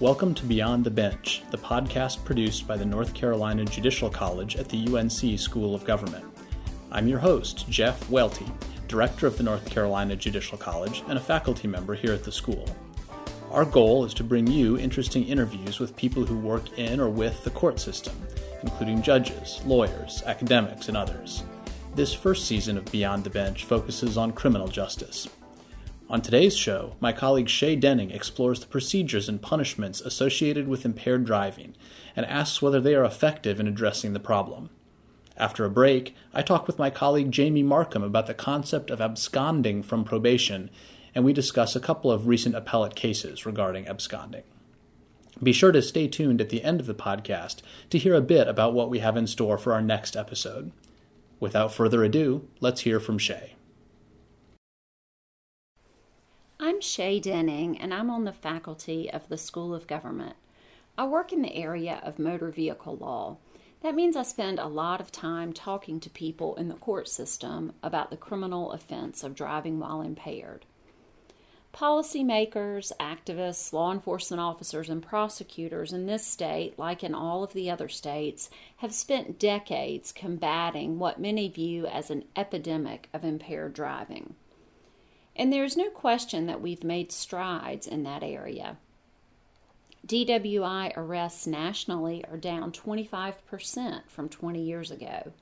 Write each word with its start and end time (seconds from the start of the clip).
Welcome 0.00 0.34
to 0.34 0.44
Beyond 0.44 0.84
the 0.84 0.90
Bench, 0.90 1.44
the 1.52 1.58
podcast 1.58 2.24
produced 2.24 2.66
by 2.66 2.76
the 2.76 2.84
North 2.84 3.14
Carolina 3.14 3.64
Judicial 3.64 4.10
College 4.10 4.56
at 4.56 4.68
the 4.68 4.84
UNC 4.88 5.38
School 5.38 5.76
of 5.76 5.84
Government. 5.84 6.24
I'm 6.90 7.06
your 7.06 7.20
host, 7.20 7.68
Jeff 7.68 8.10
Welty, 8.10 8.46
Director 8.88 9.28
of 9.28 9.36
the 9.36 9.44
North 9.44 9.70
Carolina 9.70 10.16
Judicial 10.16 10.58
College 10.58 11.04
and 11.08 11.16
a 11.16 11.20
faculty 11.22 11.68
member 11.68 11.94
here 11.94 12.12
at 12.12 12.24
the 12.24 12.32
school. 12.32 12.66
Our 13.52 13.64
goal 13.64 14.04
is 14.04 14.12
to 14.14 14.24
bring 14.24 14.46
you 14.46 14.76
interesting 14.76 15.24
interviews 15.24 15.78
with 15.78 15.94
people 15.94 16.24
who 16.24 16.36
work 16.36 16.78
in 16.78 16.98
or 16.98 17.08
with 17.08 17.44
the 17.44 17.50
court 17.50 17.78
system, 17.78 18.16
including 18.62 19.02
judges, 19.02 19.60
lawyers, 19.64 20.22
academics, 20.26 20.88
and 20.88 20.96
others. 20.96 21.44
This 21.94 22.12
first 22.12 22.46
season 22.46 22.76
of 22.76 22.90
Beyond 22.90 23.22
the 23.22 23.30
Bench 23.30 23.66
focuses 23.66 24.16
on 24.16 24.32
criminal 24.32 24.66
justice. 24.66 25.28
On 26.12 26.20
today's 26.20 26.54
show, 26.54 26.94
my 27.00 27.10
colleague 27.10 27.48
Shea 27.48 27.74
Denning 27.74 28.10
explores 28.10 28.60
the 28.60 28.66
procedures 28.66 29.30
and 29.30 29.40
punishments 29.40 30.02
associated 30.02 30.68
with 30.68 30.84
impaired 30.84 31.24
driving 31.24 31.74
and 32.14 32.26
asks 32.26 32.60
whether 32.60 32.82
they 32.82 32.94
are 32.94 33.06
effective 33.06 33.58
in 33.58 33.66
addressing 33.66 34.12
the 34.12 34.20
problem. 34.20 34.68
After 35.38 35.64
a 35.64 35.70
break, 35.70 36.14
I 36.34 36.42
talk 36.42 36.66
with 36.66 36.78
my 36.78 36.90
colleague 36.90 37.32
Jamie 37.32 37.62
Markham 37.62 38.02
about 38.02 38.26
the 38.26 38.34
concept 38.34 38.90
of 38.90 39.00
absconding 39.00 39.82
from 39.82 40.04
probation, 40.04 40.68
and 41.14 41.24
we 41.24 41.32
discuss 41.32 41.74
a 41.74 41.80
couple 41.80 42.12
of 42.12 42.26
recent 42.26 42.54
appellate 42.54 42.94
cases 42.94 43.46
regarding 43.46 43.88
absconding. 43.88 44.42
Be 45.42 45.54
sure 45.54 45.72
to 45.72 45.80
stay 45.80 46.08
tuned 46.08 46.42
at 46.42 46.50
the 46.50 46.62
end 46.62 46.78
of 46.78 46.86
the 46.86 46.94
podcast 46.94 47.62
to 47.88 47.96
hear 47.96 48.14
a 48.14 48.20
bit 48.20 48.48
about 48.48 48.74
what 48.74 48.90
we 48.90 48.98
have 48.98 49.16
in 49.16 49.26
store 49.26 49.56
for 49.56 49.72
our 49.72 49.80
next 49.80 50.14
episode. 50.14 50.72
Without 51.40 51.72
further 51.72 52.04
ado, 52.04 52.46
let's 52.60 52.82
hear 52.82 53.00
from 53.00 53.16
Shea. 53.16 53.54
I'm 56.64 56.80
Shea 56.80 57.18
Denning, 57.18 57.76
and 57.78 57.92
I'm 57.92 58.08
on 58.08 58.22
the 58.22 58.32
faculty 58.32 59.10
of 59.10 59.28
the 59.28 59.36
School 59.36 59.74
of 59.74 59.88
Government. 59.88 60.36
I 60.96 61.06
work 61.06 61.32
in 61.32 61.42
the 61.42 61.56
area 61.56 62.00
of 62.04 62.20
motor 62.20 62.52
vehicle 62.52 62.94
law. 62.94 63.38
That 63.80 63.96
means 63.96 64.14
I 64.14 64.22
spend 64.22 64.60
a 64.60 64.68
lot 64.68 65.00
of 65.00 65.10
time 65.10 65.52
talking 65.52 65.98
to 65.98 66.08
people 66.08 66.54
in 66.54 66.68
the 66.68 66.76
court 66.76 67.08
system 67.08 67.72
about 67.82 68.10
the 68.10 68.16
criminal 68.16 68.70
offense 68.70 69.24
of 69.24 69.34
driving 69.34 69.80
while 69.80 70.02
impaired. 70.02 70.64
Policymakers, 71.74 72.92
activists, 73.00 73.72
law 73.72 73.90
enforcement 73.90 74.40
officers, 74.40 74.88
and 74.88 75.02
prosecutors 75.02 75.92
in 75.92 76.06
this 76.06 76.24
state, 76.24 76.78
like 76.78 77.02
in 77.02 77.12
all 77.12 77.42
of 77.42 77.54
the 77.54 77.72
other 77.72 77.88
states, 77.88 78.50
have 78.76 78.94
spent 78.94 79.40
decades 79.40 80.12
combating 80.12 81.00
what 81.00 81.20
many 81.20 81.48
view 81.48 81.86
as 81.88 82.08
an 82.08 82.22
epidemic 82.36 83.08
of 83.12 83.24
impaired 83.24 83.74
driving. 83.74 84.36
And 85.42 85.52
there's 85.52 85.76
no 85.76 85.90
question 85.90 86.46
that 86.46 86.60
we've 86.60 86.84
made 86.84 87.10
strides 87.10 87.88
in 87.88 88.04
that 88.04 88.22
area. 88.22 88.76
DWI 90.06 90.96
arrests 90.96 91.48
nationally 91.48 92.24
are 92.30 92.36
down 92.36 92.70
25% 92.70 94.02
from 94.06 94.28
20 94.28 94.62
years 94.62 94.92
ago. 94.92 95.32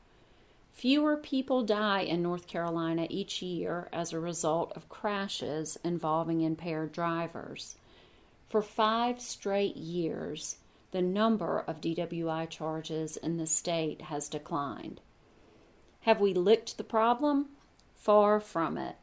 Fewer 0.72 1.18
people 1.18 1.64
die 1.64 2.00
in 2.00 2.22
North 2.22 2.46
Carolina 2.46 3.08
each 3.10 3.42
year 3.42 3.90
as 3.92 4.14
a 4.14 4.18
result 4.18 4.72
of 4.74 4.88
crashes 4.88 5.78
involving 5.84 6.40
impaired 6.40 6.92
drivers. 6.92 7.76
For 8.48 8.62
five 8.62 9.20
straight 9.20 9.76
years, 9.76 10.56
the 10.92 11.02
number 11.02 11.58
of 11.66 11.82
DWI 11.82 12.48
charges 12.48 13.18
in 13.18 13.36
the 13.36 13.46
state 13.46 14.00
has 14.00 14.30
declined. 14.30 15.02
Have 16.04 16.22
we 16.22 16.32
licked 16.32 16.78
the 16.78 16.84
problem? 16.84 17.50
Far 17.94 18.40
from 18.40 18.78
it. 18.78 18.96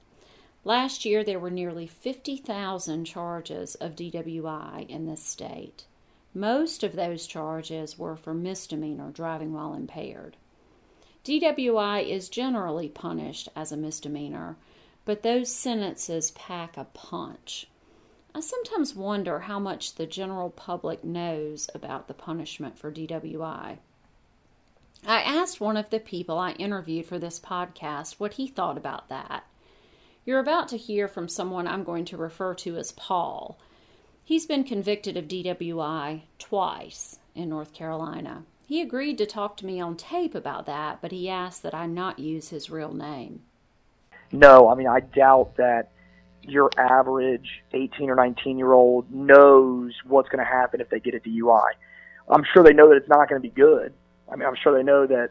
Last 0.67 1.05
year, 1.05 1.23
there 1.23 1.39
were 1.39 1.49
nearly 1.49 1.87
50,000 1.87 3.05
charges 3.05 3.75
of 3.75 3.95
DWI 3.95 4.89
in 4.89 5.05
this 5.05 5.23
state. 5.23 5.85
Most 6.33 6.83
of 6.83 6.93
those 6.93 7.25
charges 7.25 7.97
were 7.97 8.17
for 8.17 8.33
misdemeanor 8.33 9.11
driving 9.11 9.53
while 9.53 9.73
impaired. 9.73 10.35
DWI 11.23 12.05
is 12.05 12.27
generally 12.27 12.89
punished 12.89 13.47
as 13.55 13.71
a 13.71 13.77
misdemeanor, 13.77 14.57
but 15.05 15.23
those 15.23 15.55
sentences 15.55 16.31
pack 16.31 16.75
a 16.75 16.83
punch. 16.83 17.69
I 18.35 18.41
sometimes 18.41 18.93
wonder 18.93 19.39
how 19.39 19.59
much 19.59 19.95
the 19.95 20.05
general 20.05 20.49
public 20.49 21.01
knows 21.01 21.69
about 21.73 22.09
the 22.09 22.13
punishment 22.13 22.77
for 22.77 22.91
DWI. 22.91 23.77
I 25.05 25.21
asked 25.21 25.61
one 25.61 25.77
of 25.77 25.91
the 25.91 26.01
people 26.01 26.37
I 26.37 26.51
interviewed 26.51 27.05
for 27.05 27.19
this 27.19 27.39
podcast 27.39 28.15
what 28.19 28.33
he 28.33 28.47
thought 28.47 28.77
about 28.77 29.07
that. 29.07 29.45
You're 30.27 30.39
about 30.39 30.67
to 30.67 30.77
hear 30.77 31.07
from 31.07 31.29
someone 31.29 31.69
I'm 31.69 31.85
going 31.85 32.03
to 32.03 32.17
refer 32.17 32.53
to 32.55 32.75
as 32.75 32.91
Paul. 32.91 33.57
He's 34.25 34.45
been 34.45 34.65
convicted 34.65 35.15
of 35.15 35.29
DWI 35.29 36.23
twice 36.37 37.19
in 37.33 37.47
North 37.47 37.73
Carolina. 37.73 38.43
He 38.65 38.81
agreed 38.81 39.17
to 39.19 39.25
talk 39.25 39.55
to 39.55 39.65
me 39.65 39.79
on 39.79 39.95
tape 39.95 40.35
about 40.35 40.65
that, 40.65 41.01
but 41.01 41.13
he 41.13 41.29
asked 41.29 41.63
that 41.63 41.73
I 41.73 41.85
not 41.85 42.19
use 42.19 42.49
his 42.49 42.69
real 42.69 42.93
name. 42.93 43.43
No, 44.33 44.67
I 44.67 44.75
mean, 44.75 44.87
I 44.87 44.99
doubt 44.99 45.55
that 45.55 45.91
your 46.41 46.71
average 46.77 47.63
18 47.71 48.09
or 48.09 48.15
19 48.15 48.57
year 48.57 48.73
old 48.73 49.09
knows 49.09 49.93
what's 50.03 50.27
going 50.27 50.43
to 50.43 50.51
happen 50.51 50.81
if 50.81 50.89
they 50.89 50.99
get 50.99 51.15
a 51.15 51.21
DUI. 51.21 51.69
I'm 52.27 52.43
sure 52.53 52.63
they 52.63 52.73
know 52.73 52.89
that 52.89 52.97
it's 52.97 53.07
not 53.07 53.29
going 53.29 53.41
to 53.41 53.47
be 53.47 53.55
good. 53.55 53.93
I 54.29 54.35
mean, 54.35 54.45
I'm 54.45 54.57
sure 54.61 54.75
they 54.75 54.83
know 54.83 55.07
that 55.07 55.29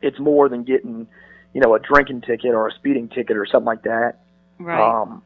it's 0.00 0.20
more 0.20 0.48
than 0.48 0.62
getting, 0.62 1.08
you 1.56 1.62
know, 1.62 1.74
a 1.74 1.78
drinking 1.78 2.20
ticket 2.20 2.52
or 2.52 2.68
a 2.68 2.72
speeding 2.74 3.08
ticket 3.08 3.34
or 3.34 3.46
something 3.46 3.64
like 3.64 3.84
that. 3.84 4.16
Right. 4.58 4.78
Um, 4.78 5.22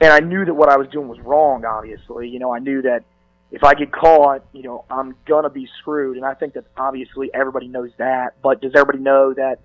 and 0.00 0.12
I 0.12 0.18
knew 0.18 0.44
that 0.44 0.52
what 0.52 0.68
I 0.68 0.76
was 0.76 0.88
doing 0.88 1.06
was 1.06 1.20
wrong. 1.20 1.64
Obviously, 1.64 2.28
you 2.28 2.40
know, 2.40 2.52
I 2.52 2.58
knew 2.58 2.82
that 2.82 3.04
if 3.52 3.62
I 3.62 3.74
get 3.74 3.92
caught, 3.92 4.44
you 4.52 4.64
know, 4.64 4.84
I'm 4.90 5.14
gonna 5.28 5.48
be 5.48 5.68
screwed. 5.78 6.16
And 6.16 6.26
I 6.26 6.34
think 6.34 6.54
that 6.54 6.64
obviously 6.76 7.30
everybody 7.32 7.68
knows 7.68 7.92
that. 7.98 8.34
But 8.42 8.60
does 8.60 8.72
everybody 8.74 8.98
know 8.98 9.32
that 9.34 9.60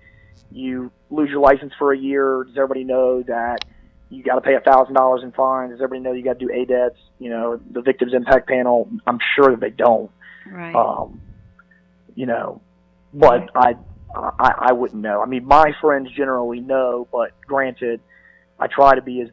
you 0.52 0.92
lose 1.10 1.28
your 1.28 1.40
license 1.40 1.72
for 1.76 1.92
a 1.92 1.98
year? 1.98 2.44
Does 2.44 2.56
everybody 2.56 2.84
know 2.84 3.24
that 3.24 3.64
you 4.08 4.22
got 4.22 4.36
to 4.36 4.42
pay 4.42 4.54
a 4.54 4.60
thousand 4.60 4.94
dollars 4.94 5.24
in 5.24 5.32
fines? 5.32 5.72
Does 5.72 5.80
everybody 5.80 6.02
know 6.02 6.12
you 6.12 6.22
got 6.22 6.38
to 6.38 6.46
do 6.46 6.52
a 6.52 6.64
ADETS? 6.64 6.98
You 7.18 7.30
know, 7.30 7.60
the 7.72 7.82
Victims 7.82 8.14
Impact 8.14 8.48
Panel. 8.48 8.88
I'm 9.08 9.18
sure 9.34 9.50
that 9.50 9.58
they 9.58 9.70
don't. 9.70 10.12
Right. 10.48 10.72
Um, 10.72 11.20
you 12.14 12.26
know, 12.26 12.60
but 13.12 13.50
I, 13.56 13.74
I 14.38 14.54
I 14.70 14.72
wouldn't 14.72 15.00
know. 15.02 15.22
I 15.22 15.26
mean, 15.26 15.44
my 15.46 15.72
friends 15.80 16.10
generally 16.16 16.60
know, 16.60 17.06
but 17.12 17.32
granted, 17.46 18.00
I 18.58 18.66
try 18.66 18.94
to 18.94 19.02
be 19.02 19.20
as 19.22 19.28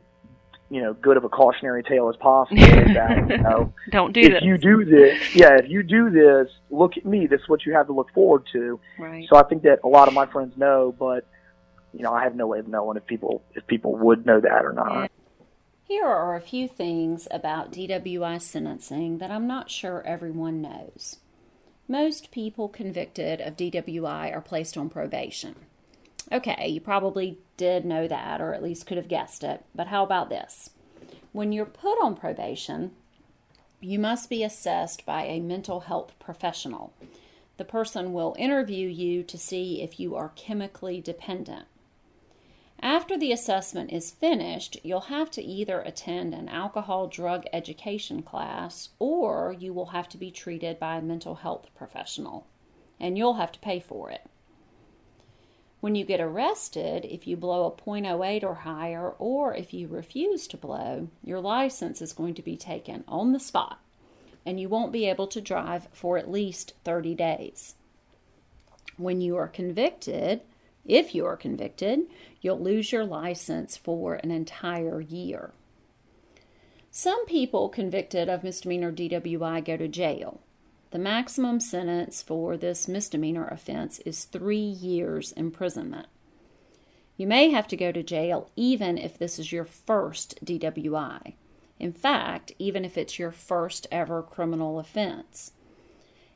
you 0.69 0.81
know 0.81 0.93
good 0.93 1.17
of 1.17 1.23
a 1.23 1.29
cautionary 1.29 1.83
tale 1.83 2.09
as 2.09 2.15
possible. 2.17 2.61
that 2.61 3.29
you 3.29 3.37
know, 3.37 3.73
Don't 3.91 4.13
do 4.13 4.21
if 4.21 4.31
this. 4.33 4.43
you 4.43 4.57
do 4.57 4.85
this, 4.85 5.35
yeah, 5.35 5.57
if 5.57 5.69
you 5.69 5.83
do 5.83 6.09
this, 6.09 6.47
look 6.69 6.97
at 6.97 7.05
me. 7.05 7.27
This 7.27 7.41
is 7.41 7.49
what 7.49 7.65
you 7.65 7.73
have 7.73 7.87
to 7.87 7.93
look 7.93 8.11
forward 8.13 8.43
to. 8.53 8.79
right. 8.99 9.27
So 9.29 9.37
I 9.37 9.43
think 9.43 9.63
that 9.63 9.79
a 9.83 9.87
lot 9.87 10.07
of 10.07 10.13
my 10.13 10.25
friends 10.25 10.57
know, 10.57 10.95
but 10.97 11.27
you 11.93 12.01
know, 12.01 12.11
I 12.11 12.23
have 12.23 12.35
no 12.35 12.47
way 12.47 12.59
of 12.59 12.67
knowing 12.67 12.97
if 12.97 13.05
people 13.05 13.43
if 13.55 13.65
people 13.67 13.95
would 13.97 14.25
know 14.25 14.39
that 14.39 14.65
or 14.65 14.73
not. 14.73 15.11
Here 15.85 16.05
are 16.05 16.35
a 16.35 16.41
few 16.41 16.67
things 16.67 17.27
about 17.29 17.71
DWI 17.71 18.41
sentencing 18.41 19.19
that 19.19 19.29
I'm 19.29 19.45
not 19.45 19.69
sure 19.69 20.01
everyone 20.05 20.61
knows. 20.61 21.17
Most 21.87 22.31
people 22.31 22.69
convicted 22.69 23.41
of 23.41 23.57
DWI 23.57 24.33
are 24.33 24.41
placed 24.41 24.77
on 24.77 24.89
probation. 24.89 25.55
Okay, 26.31 26.69
you 26.69 26.79
probably 26.79 27.39
did 27.57 27.83
know 27.83 28.07
that, 28.07 28.39
or 28.39 28.53
at 28.53 28.63
least 28.63 28.87
could 28.87 28.97
have 28.97 29.09
guessed 29.09 29.43
it, 29.43 29.65
but 29.75 29.87
how 29.87 30.03
about 30.03 30.29
this? 30.29 30.69
When 31.33 31.51
you're 31.51 31.65
put 31.65 32.01
on 32.01 32.15
probation, 32.15 32.91
you 33.81 33.99
must 33.99 34.29
be 34.29 34.43
assessed 34.43 35.05
by 35.05 35.23
a 35.25 35.41
mental 35.41 35.81
health 35.81 36.17
professional. 36.19 36.93
The 37.57 37.65
person 37.65 38.13
will 38.13 38.35
interview 38.39 38.87
you 38.87 39.21
to 39.23 39.37
see 39.37 39.81
if 39.81 39.99
you 39.99 40.15
are 40.15 40.31
chemically 40.35 41.01
dependent. 41.01 41.65
After 42.83 43.17
the 43.17 43.31
assessment 43.31 43.93
is 43.93 44.11
finished, 44.11 44.75
you'll 44.83 45.07
have 45.07 45.31
to 45.31 45.41
either 45.41 45.79
attend 45.79 46.33
an 46.33 46.49
alcohol 46.49 47.07
drug 47.07 47.45
education 47.53 48.21
class 48.21 48.89
or 48.99 49.55
you 49.57 49.71
will 49.71 49.85
have 49.87 50.09
to 50.09 50.17
be 50.17 50.29
treated 50.29 50.79
by 50.79 50.97
a 50.97 51.01
mental 51.01 51.35
health 51.35 51.67
professional, 51.75 52.45
and 52.99 53.17
you'll 53.17 53.35
have 53.35 53.53
to 53.53 53.59
pay 53.59 53.79
for 53.79 54.11
it. 54.11 54.25
When 55.79 55.95
you 55.95 56.03
get 56.03 56.19
arrested, 56.19 57.05
if 57.05 57.25
you 57.25 57.37
blow 57.37 57.65
a 57.65 57.71
.08 57.71 58.43
or 58.43 58.55
higher, 58.55 59.11
or 59.17 59.55
if 59.55 59.73
you 59.73 59.87
refuse 59.87 60.45
to 60.47 60.57
blow, 60.57 61.07
your 61.23 61.39
license 61.39 62.01
is 62.01 62.11
going 62.11 62.33
to 62.33 62.41
be 62.41 62.57
taken 62.57 63.05
on 63.07 63.31
the 63.31 63.39
spot, 63.39 63.79
and 64.45 64.59
you 64.59 64.67
won't 64.67 64.91
be 64.91 65.05
able 65.05 65.27
to 65.27 65.39
drive 65.39 65.87
for 65.93 66.17
at 66.17 66.29
least 66.29 66.73
30 66.83 67.15
days. 67.15 67.75
When 68.97 69.21
you 69.21 69.37
are 69.37 69.47
convicted, 69.47 70.41
if 70.85 71.15
you 71.15 71.25
are 71.25 71.37
convicted, 71.37 72.01
you'll 72.41 72.59
lose 72.59 72.91
your 72.91 73.05
license 73.05 73.77
for 73.77 74.15
an 74.15 74.31
entire 74.31 74.99
year. 74.99 75.51
Some 76.91 77.25
people 77.25 77.69
convicted 77.69 78.29
of 78.29 78.43
misdemeanor 78.43 78.91
DWI 78.91 79.65
go 79.65 79.77
to 79.77 79.87
jail. 79.87 80.41
The 80.91 80.99
maximum 80.99 81.59
sentence 81.59 82.21
for 82.21 82.55
this 82.55 82.87
misdemeanor 82.87 83.47
offense 83.47 83.97
is 83.99 84.25
three 84.25 84.57
years 84.57 85.31
imprisonment. 85.31 86.07
You 87.17 87.25
may 87.25 87.49
have 87.49 87.67
to 87.69 87.77
go 87.77 87.91
to 87.91 88.03
jail 88.03 88.51
even 88.55 88.97
if 88.97 89.17
this 89.17 89.39
is 89.39 89.51
your 89.51 89.65
first 89.65 90.43
DWI. 90.45 91.33
In 91.79 91.93
fact, 91.93 92.51
even 92.59 92.85
if 92.85 92.97
it's 92.97 93.17
your 93.17 93.31
first 93.31 93.87
ever 93.91 94.21
criminal 94.21 94.79
offense. 94.79 95.53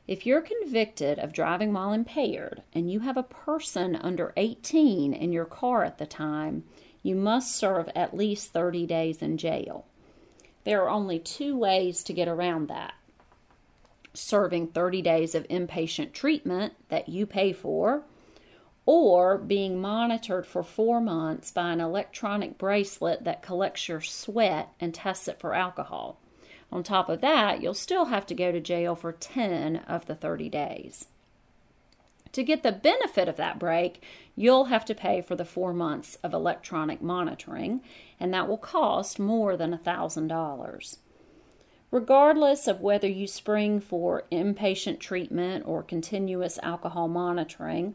If 0.08 0.24
you're 0.24 0.40
convicted 0.40 1.18
of 1.18 1.34
driving 1.34 1.72
while 1.74 1.92
impaired 1.92 2.62
and 2.72 2.90
you 2.90 3.00
have 3.00 3.18
a 3.18 3.22
person 3.22 3.94
under 3.94 4.32
18 4.36 5.12
in 5.12 5.32
your 5.32 5.44
car 5.44 5.84
at 5.84 5.98
the 5.98 6.06
time, 6.06 6.64
you 7.02 7.14
must 7.14 7.54
serve 7.54 7.90
at 7.94 8.16
least 8.16 8.52
30 8.52 8.86
days 8.86 9.20
in 9.20 9.36
jail. 9.36 9.84
There 10.64 10.82
are 10.82 10.88
only 10.88 11.18
two 11.18 11.56
ways 11.56 12.02
to 12.04 12.14
get 12.14 12.26
around 12.26 12.68
that 12.68 12.94
serving 14.14 14.68
30 14.68 15.02
days 15.02 15.34
of 15.34 15.46
inpatient 15.48 16.12
treatment 16.12 16.72
that 16.88 17.08
you 17.08 17.26
pay 17.26 17.52
for, 17.52 18.02
or 18.84 19.38
being 19.38 19.80
monitored 19.80 20.46
for 20.46 20.62
four 20.62 21.00
months 21.00 21.50
by 21.50 21.70
an 21.70 21.80
electronic 21.80 22.58
bracelet 22.58 23.24
that 23.24 23.42
collects 23.42 23.88
your 23.88 24.00
sweat 24.00 24.70
and 24.80 24.94
tests 24.94 25.28
it 25.28 25.38
for 25.38 25.54
alcohol. 25.54 26.18
On 26.70 26.82
top 26.82 27.08
of 27.08 27.20
that, 27.22 27.62
you'll 27.62 27.74
still 27.74 28.06
have 28.06 28.26
to 28.26 28.34
go 28.34 28.52
to 28.52 28.60
jail 28.60 28.94
for 28.94 29.12
10 29.12 29.76
of 29.88 30.06
the 30.06 30.14
30 30.14 30.48
days. 30.48 31.06
To 32.32 32.42
get 32.42 32.62
the 32.62 32.72
benefit 32.72 33.28
of 33.28 33.36
that 33.36 33.58
break, 33.58 34.02
you'll 34.36 34.66
have 34.66 34.84
to 34.84 34.94
pay 34.94 35.22
for 35.22 35.34
the 35.34 35.46
four 35.46 35.72
months 35.72 36.18
of 36.22 36.34
electronic 36.34 37.00
monitoring, 37.00 37.80
and 38.20 38.34
that 38.34 38.46
will 38.46 38.58
cost 38.58 39.18
more 39.18 39.56
than 39.56 39.76
$1,000. 39.76 40.96
Regardless 41.90 42.68
of 42.68 42.82
whether 42.82 43.08
you 43.08 43.26
spring 43.26 43.80
for 43.80 44.24
inpatient 44.30 44.98
treatment 44.98 45.64
or 45.66 45.82
continuous 45.82 46.58
alcohol 46.62 47.08
monitoring, 47.08 47.94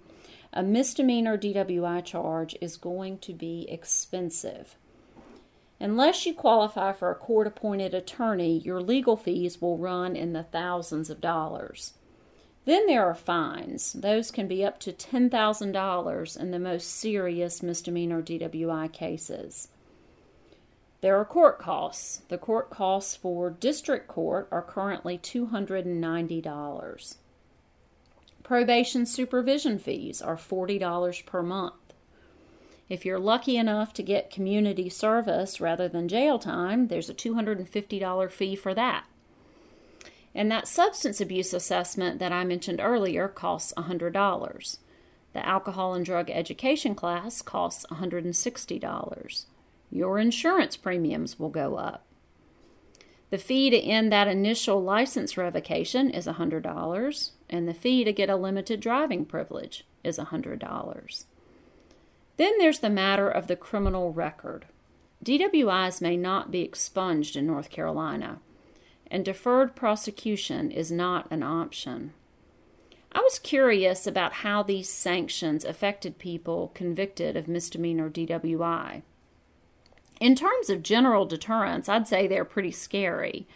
a 0.52 0.64
misdemeanor 0.64 1.38
DWI 1.38 2.04
charge 2.04 2.56
is 2.60 2.76
going 2.76 3.20
to 3.20 3.34
be 3.34 3.68
expensive. 3.70 4.78
Unless 5.84 6.26
you 6.26 6.34
qualify 6.34 6.94
for 6.94 7.12
a 7.12 7.16
court 7.16 7.46
appointed 7.46 7.94
attorney, 7.94 8.60
your 8.60 8.80
legal 8.80 9.18
fees 9.18 9.62
will 9.62 9.78
run 9.78 10.16
in 10.16 10.32
the 10.32 10.44
thousands 10.44 11.10
of 11.10 11.20
dollars. 11.20 11.92
Then 12.64 12.88
there 12.88 13.04
are 13.06 13.14
fines. 13.14 13.92
Those 13.92 14.32
can 14.32 14.48
be 14.48 14.64
up 14.64 14.80
to 14.80 14.94
$10,000 14.94 16.40
in 16.40 16.52
the 16.52 16.60
most 16.60 16.90
serious 16.90 17.62
misdemeanor 17.62 18.22
DWI 18.22 18.94
cases. 18.94 19.68
There 21.02 21.20
are 21.20 21.26
court 21.26 21.60
costs. 21.60 22.22
The 22.30 22.38
court 22.38 22.70
costs 22.70 23.18
for 23.18 23.50
district 23.50 24.08
court 24.08 24.48
are 24.52 24.62
currently 24.62 25.18
$290. 25.18 27.16
Probation 28.42 29.06
supervision 29.06 29.78
fees 29.78 30.22
are 30.22 30.38
$40 30.38 31.26
per 31.26 31.44
month. 31.44 31.74
If 32.94 33.06
you're 33.06 33.18
lucky 33.18 33.58
enough 33.58 33.92
to 33.94 34.04
get 34.04 34.30
community 34.30 34.88
service 34.88 35.60
rather 35.60 35.90
than 35.90 36.08
jail 36.08 36.38
time, 36.38 36.90
there's 36.90 37.10
a 37.10 37.16
$250 37.16 38.32
fee 38.32 38.56
for 38.56 38.76
that. 38.76 39.06
And 40.36 40.52
that 40.52 40.68
substance 40.68 41.20
abuse 41.20 41.56
assessment 41.56 42.20
that 42.20 42.32
I 42.32 42.44
mentioned 42.44 42.80
earlier 42.80 43.28
costs 43.28 43.74
$100. 43.76 44.78
The 45.34 45.44
alcohol 45.44 45.96
and 45.96 46.06
drug 46.06 46.30
education 46.30 46.94
class 46.94 47.42
costs 47.42 47.84
$160. 47.90 49.46
Your 49.90 50.20
insurance 50.20 50.78
premiums 50.78 51.40
will 51.40 51.50
go 51.50 51.78
up. 51.78 52.06
The 53.32 53.40
fee 53.40 53.72
to 53.72 53.78
end 53.80 54.12
that 54.12 54.28
initial 54.28 54.84
license 54.84 55.36
revocation 55.36 56.12
is 56.12 56.28
$100, 56.28 57.32
and 57.50 57.68
the 57.68 57.74
fee 57.74 58.04
to 58.04 58.14
get 58.14 58.30
a 58.30 58.36
limited 58.36 58.80
driving 58.80 59.26
privilege 59.26 59.84
is 60.04 60.20
$100. 60.20 61.26
Then 62.38 62.58
there's 62.58 62.80
the 62.80 62.90
matter 62.90 63.30
of 63.30 63.48
the 63.48 63.56
criminal 63.56 64.12
record. 64.12 64.66
DWIs 65.24 66.02
may 66.02 66.18
not 66.18 66.52
be 66.52 66.62
expunged 66.62 67.36
in 67.36 67.48
North 67.48 67.70
Carolina 67.70 68.40
and 69.14 69.24
deferred 69.24 69.76
prosecution 69.76 70.72
is 70.72 70.92
not 70.92 71.32
an 71.32 71.44
option. 71.44 72.14
I 73.12 73.20
was 73.20 73.38
curious 73.38 74.08
about 74.08 74.34
how 74.34 74.64
these 74.64 74.90
sanctions 74.90 75.64
affected 75.64 76.18
people 76.18 76.72
convicted 76.74 77.38
of 77.38 77.48
misdemeanor 77.48 78.10
DWI. 78.10 79.04
In 80.20 80.36
terms 80.36 80.72
of 80.72 80.82
general 80.82 81.28
deterrence, 81.28 81.88
I'd 81.88 82.08
say 82.08 82.26
they're 82.26 82.44
pretty 82.44 82.72
scary, 82.72 83.48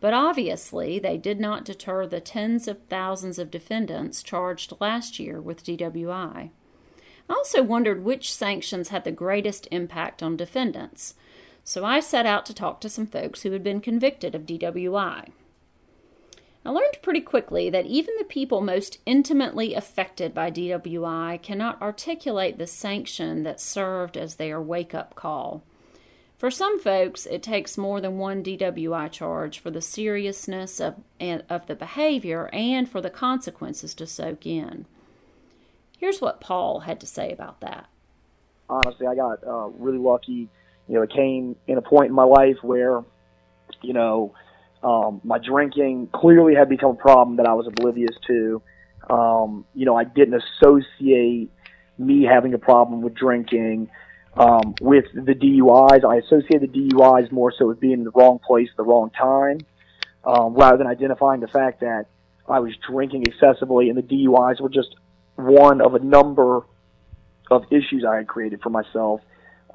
but 0.00 0.12
obviously 0.12 0.98
they 0.98 1.16
did 1.16 1.40
not 1.40 1.64
deter 1.64 2.06
the 2.06 2.20
tens 2.20 2.68
of 2.68 2.82
thousands 2.90 3.38
of 3.38 3.50
defendants 3.50 4.22
charged 4.22 4.74
last 4.80 5.18
year 5.18 5.40
with 5.40 5.64
DWI. 5.64 6.50
I 7.28 7.34
also 7.34 7.62
wondered 7.62 8.04
which 8.04 8.34
sanctions 8.34 8.88
had 8.88 9.04
the 9.04 9.12
greatest 9.12 9.68
impact 9.70 10.22
on 10.22 10.36
defendants 10.36 11.14
so 11.66 11.84
I 11.84 11.98
set 11.98 12.26
out 12.26 12.46
to 12.46 12.54
talk 12.54 12.80
to 12.80 12.88
some 12.88 13.08
folks 13.08 13.42
who 13.42 13.50
had 13.50 13.64
been 13.64 13.80
convicted 13.80 14.36
of 14.36 14.46
DWI. 14.46 15.30
I 16.64 16.70
learned 16.70 16.98
pretty 17.02 17.20
quickly 17.20 17.68
that 17.70 17.86
even 17.86 18.14
the 18.18 18.24
people 18.24 18.60
most 18.60 18.98
intimately 19.04 19.74
affected 19.74 20.32
by 20.32 20.52
DWI 20.52 21.42
cannot 21.42 21.82
articulate 21.82 22.56
the 22.56 22.68
sanction 22.68 23.42
that 23.42 23.60
served 23.60 24.16
as 24.16 24.36
their 24.36 24.62
wake 24.62 24.94
up 24.94 25.16
call. 25.16 25.64
For 26.38 26.52
some 26.52 26.78
folks, 26.78 27.26
it 27.26 27.42
takes 27.42 27.76
more 27.76 28.00
than 28.00 28.16
one 28.16 28.44
DWI 28.44 29.10
charge 29.10 29.58
for 29.58 29.72
the 29.72 29.82
seriousness 29.82 30.78
of, 30.78 30.94
of 31.20 31.66
the 31.66 31.74
behavior 31.74 32.48
and 32.52 32.88
for 32.88 33.00
the 33.00 33.10
consequences 33.10 33.92
to 33.94 34.06
soak 34.06 34.46
in. 34.46 34.86
Here's 35.96 36.20
what 36.20 36.40
Paul 36.40 36.80
had 36.80 37.00
to 37.00 37.06
say 37.06 37.30
about 37.32 37.60
that. 37.60 37.88
Honestly, 38.68 39.06
I 39.06 39.14
got 39.14 39.44
uh, 39.46 39.68
really 39.68 39.98
lucky 39.98 40.50
you 40.88 40.94
know, 40.94 41.02
it 41.02 41.10
came 41.10 41.56
in 41.66 41.78
a 41.78 41.82
point 41.82 42.08
in 42.08 42.14
my 42.14 42.24
life 42.24 42.56
where, 42.62 43.02
you 43.82 43.92
know, 43.92 44.34
um, 44.82 45.20
my 45.24 45.38
drinking 45.38 46.08
clearly 46.14 46.54
had 46.54 46.68
become 46.68 46.90
a 46.92 46.94
problem 46.94 47.36
that 47.36 47.46
I 47.46 47.54
was 47.54 47.66
oblivious 47.66 48.14
to. 48.28 48.62
Um, 49.10 49.64
you 49.74 49.84
know, 49.84 49.96
I 49.96 50.04
didn't 50.04 50.40
associate 50.40 51.50
me 51.98 52.24
having 52.24 52.54
a 52.54 52.58
problem 52.58 53.02
with 53.02 53.14
drinking 53.14 53.88
um, 54.36 54.74
with 54.80 55.06
the 55.12 55.34
DUIs. 55.34 56.04
I 56.04 56.16
associated 56.16 56.72
the 56.72 56.90
DUIs 56.90 57.32
more 57.32 57.52
so 57.56 57.66
with 57.66 57.80
being 57.80 57.94
in 57.94 58.04
the 58.04 58.10
wrong 58.10 58.38
place 58.38 58.68
at 58.70 58.76
the 58.76 58.84
wrong 58.84 59.10
time, 59.10 59.58
um, 60.24 60.54
rather 60.54 60.76
than 60.76 60.86
identifying 60.86 61.40
the 61.40 61.48
fact 61.48 61.80
that 61.80 62.06
I 62.48 62.60
was 62.60 62.72
drinking 62.88 63.24
excessively, 63.26 63.88
and 63.88 63.98
the 63.98 64.02
DUIs 64.02 64.60
were 64.60 64.68
just 64.68 64.94
one 65.36 65.80
of 65.80 65.94
a 65.94 65.98
number 65.98 66.60
of 67.50 67.64
issues 67.70 68.04
I 68.08 68.16
had 68.16 68.26
created 68.26 68.60
for 68.62 68.70
myself 68.70 69.20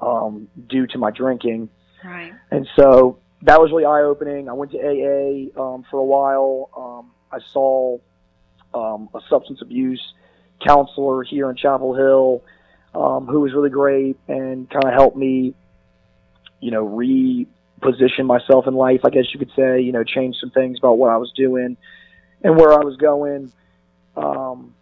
um, 0.00 0.48
due 0.68 0.86
to 0.88 0.98
my 0.98 1.10
drinking. 1.10 1.70
Right. 2.04 2.32
And 2.50 2.68
so 2.76 3.18
that 3.42 3.60
was 3.60 3.70
really 3.70 3.84
eye 3.84 4.02
opening. 4.02 4.48
I 4.48 4.52
went 4.52 4.72
to 4.72 4.78
AA 4.78 5.60
um, 5.60 5.84
for 5.90 5.98
a 5.98 6.04
while. 6.04 6.70
Um, 6.76 7.12
I 7.30 7.38
saw 7.52 7.98
um, 8.74 9.08
a 9.14 9.20
substance 9.28 9.62
abuse 9.62 10.02
counselor 10.66 11.22
here 11.22 11.50
in 11.50 11.56
Chapel 11.56 11.94
Hill 11.94 12.42
um, 12.94 13.26
who 13.26 13.40
was 13.40 13.52
really 13.52 13.70
great 13.70 14.18
and 14.28 14.68
kind 14.68 14.84
of 14.84 14.92
helped 14.92 15.16
me, 15.16 15.54
you 16.60 16.70
know, 16.70 16.86
reposition 16.86 18.26
myself 18.26 18.66
in 18.66 18.74
life, 18.74 19.00
I 19.04 19.10
guess 19.10 19.32
you 19.32 19.38
could 19.38 19.52
say, 19.56 19.80
you 19.80 19.92
know, 19.92 20.04
change 20.04 20.36
some 20.40 20.50
things 20.50 20.78
about 20.78 20.98
what 20.98 21.10
I 21.10 21.16
was 21.16 21.32
doing 21.32 21.76
and 22.42 22.56
where 22.56 22.72
I 22.72 22.84
was 22.84 22.96
going. 22.96 23.52
Um, 24.16 24.74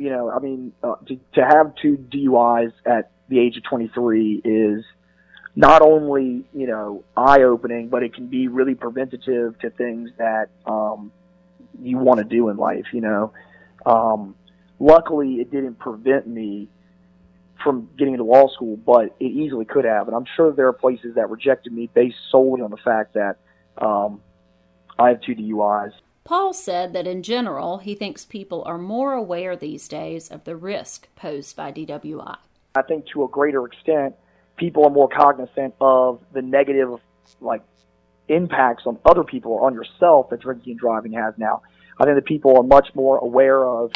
you 0.00 0.08
know, 0.08 0.30
I 0.30 0.38
mean, 0.38 0.72
uh, 0.82 0.94
to, 1.08 1.20
to 1.34 1.44
have 1.44 1.74
two 1.74 1.98
DUIs 1.98 2.72
at 2.86 3.10
the 3.28 3.38
age 3.38 3.58
of 3.58 3.64
23 3.64 4.40
is 4.42 4.82
not 5.54 5.82
only 5.82 6.46
you 6.54 6.66
know 6.66 7.04
eye 7.14 7.42
opening, 7.42 7.88
but 7.90 8.02
it 8.02 8.14
can 8.14 8.26
be 8.26 8.48
really 8.48 8.74
preventative 8.74 9.58
to 9.58 9.68
things 9.68 10.08
that 10.16 10.48
um, 10.64 11.12
you 11.82 11.98
want 11.98 12.16
to 12.18 12.24
do 12.24 12.48
in 12.48 12.56
life. 12.56 12.86
You 12.92 13.02
know, 13.02 13.32
um, 13.84 14.36
luckily 14.78 15.34
it 15.34 15.50
didn't 15.50 15.78
prevent 15.78 16.26
me 16.26 16.68
from 17.62 17.90
getting 17.98 18.14
into 18.14 18.24
law 18.24 18.48
school, 18.54 18.78
but 18.78 19.14
it 19.20 19.26
easily 19.26 19.66
could 19.66 19.84
have. 19.84 20.06
And 20.06 20.16
I'm 20.16 20.24
sure 20.34 20.50
there 20.50 20.68
are 20.68 20.72
places 20.72 21.16
that 21.16 21.28
rejected 21.28 21.74
me 21.74 21.90
based 21.92 22.16
solely 22.30 22.62
on 22.62 22.70
the 22.70 22.78
fact 22.78 23.12
that 23.14 23.36
um, 23.76 24.22
I 24.98 25.10
have 25.10 25.20
two 25.20 25.34
DUIs. 25.34 25.92
Paul 26.24 26.52
said 26.52 26.92
that 26.92 27.06
in 27.06 27.22
general, 27.22 27.78
he 27.78 27.94
thinks 27.94 28.24
people 28.24 28.62
are 28.64 28.78
more 28.78 29.14
aware 29.14 29.56
these 29.56 29.88
days 29.88 30.28
of 30.28 30.44
the 30.44 30.56
risk 30.56 31.08
posed 31.16 31.56
by 31.56 31.72
DWI. 31.72 32.36
I 32.74 32.82
think 32.82 33.06
to 33.08 33.24
a 33.24 33.28
greater 33.28 33.64
extent, 33.66 34.14
people 34.56 34.84
are 34.84 34.90
more 34.90 35.08
cognizant 35.08 35.74
of 35.80 36.20
the 36.32 36.42
negative, 36.42 37.00
like, 37.40 37.62
impacts 38.28 38.86
on 38.86 38.98
other 39.04 39.24
people 39.24 39.52
or 39.52 39.66
on 39.66 39.74
yourself 39.74 40.30
that 40.30 40.40
drinking 40.40 40.72
and 40.72 40.80
driving 40.80 41.12
has 41.12 41.34
now. 41.36 41.62
I 41.98 42.04
think 42.04 42.14
that 42.14 42.26
people 42.26 42.56
are 42.56 42.62
much 42.62 42.88
more 42.94 43.18
aware 43.18 43.66
of, 43.66 43.90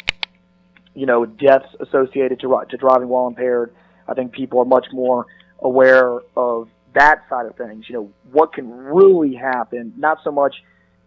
you 0.93 1.05
know, 1.05 1.25
deaths 1.25 1.73
associated 1.79 2.39
to 2.41 2.61
to 2.69 2.77
driving 2.77 3.07
while 3.07 3.27
impaired. 3.27 3.73
I 4.07 4.13
think 4.13 4.33
people 4.33 4.59
are 4.59 4.65
much 4.65 4.87
more 4.91 5.25
aware 5.59 6.19
of 6.35 6.69
that 6.93 7.23
side 7.29 7.45
of 7.45 7.55
things. 7.55 7.85
You 7.87 7.95
know, 7.95 8.11
what 8.31 8.53
can 8.53 8.69
really 8.69 9.35
happen? 9.35 9.93
Not 9.97 10.19
so 10.23 10.31
much, 10.31 10.55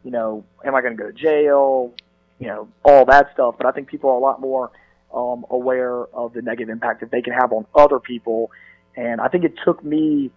you 0.04 0.10
know, 0.10 0.44
am 0.64 0.74
I 0.74 0.80
going 0.80 0.96
to 0.96 1.02
go 1.02 1.10
to 1.10 1.16
jail? 1.16 1.92
You 2.38 2.46
know, 2.46 2.68
all 2.84 3.04
that 3.06 3.30
stuff. 3.34 3.56
But 3.58 3.66
I 3.66 3.72
think 3.72 3.88
people 3.88 4.10
are 4.10 4.16
a 4.16 4.20
lot 4.20 4.40
more 4.40 4.70
um, 5.14 5.44
aware 5.50 6.04
of 6.14 6.32
the 6.32 6.42
negative 6.42 6.68
impact 6.68 7.00
that 7.00 7.10
they 7.10 7.22
can 7.22 7.32
have 7.32 7.52
on 7.52 7.66
other 7.74 7.98
people. 7.98 8.50
And 8.96 9.20
I 9.20 9.28
think 9.28 9.44
it 9.44 9.54
took 9.64 9.82
me, 9.84 10.30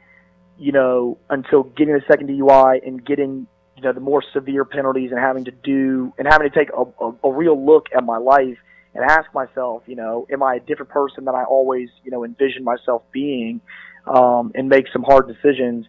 you 0.57 0.71
know, 0.71 1.17
until 1.29 1.63
getting 1.63 1.93
the 1.93 2.03
second 2.07 2.29
DUI 2.29 2.85
and 2.85 3.03
getting, 3.05 3.47
you 3.75 3.83
know, 3.83 3.93
the 3.93 3.99
more 3.99 4.23
severe 4.33 4.65
penalties 4.65 5.11
and 5.11 5.19
having 5.19 5.45
to 5.45 5.51
do 5.51 6.13
and 6.17 6.27
having 6.27 6.49
to 6.49 6.55
take 6.55 6.69
a, 6.75 6.83
a, 7.03 7.13
a 7.23 7.31
real 7.31 7.63
look 7.63 7.87
at 7.95 8.03
my 8.03 8.17
life 8.17 8.57
and 8.93 9.03
ask 9.09 9.33
myself, 9.33 9.83
you 9.85 9.95
know, 9.95 10.27
am 10.31 10.43
I 10.43 10.55
a 10.55 10.59
different 10.59 10.91
person 10.91 11.25
than 11.25 11.35
I 11.35 11.43
always, 11.43 11.89
you 12.03 12.11
know, 12.11 12.25
envisioned 12.25 12.65
myself 12.65 13.03
being, 13.11 13.61
um, 14.05 14.51
and 14.55 14.67
make 14.67 14.85
some 14.91 15.03
hard 15.03 15.27
decisions 15.27 15.85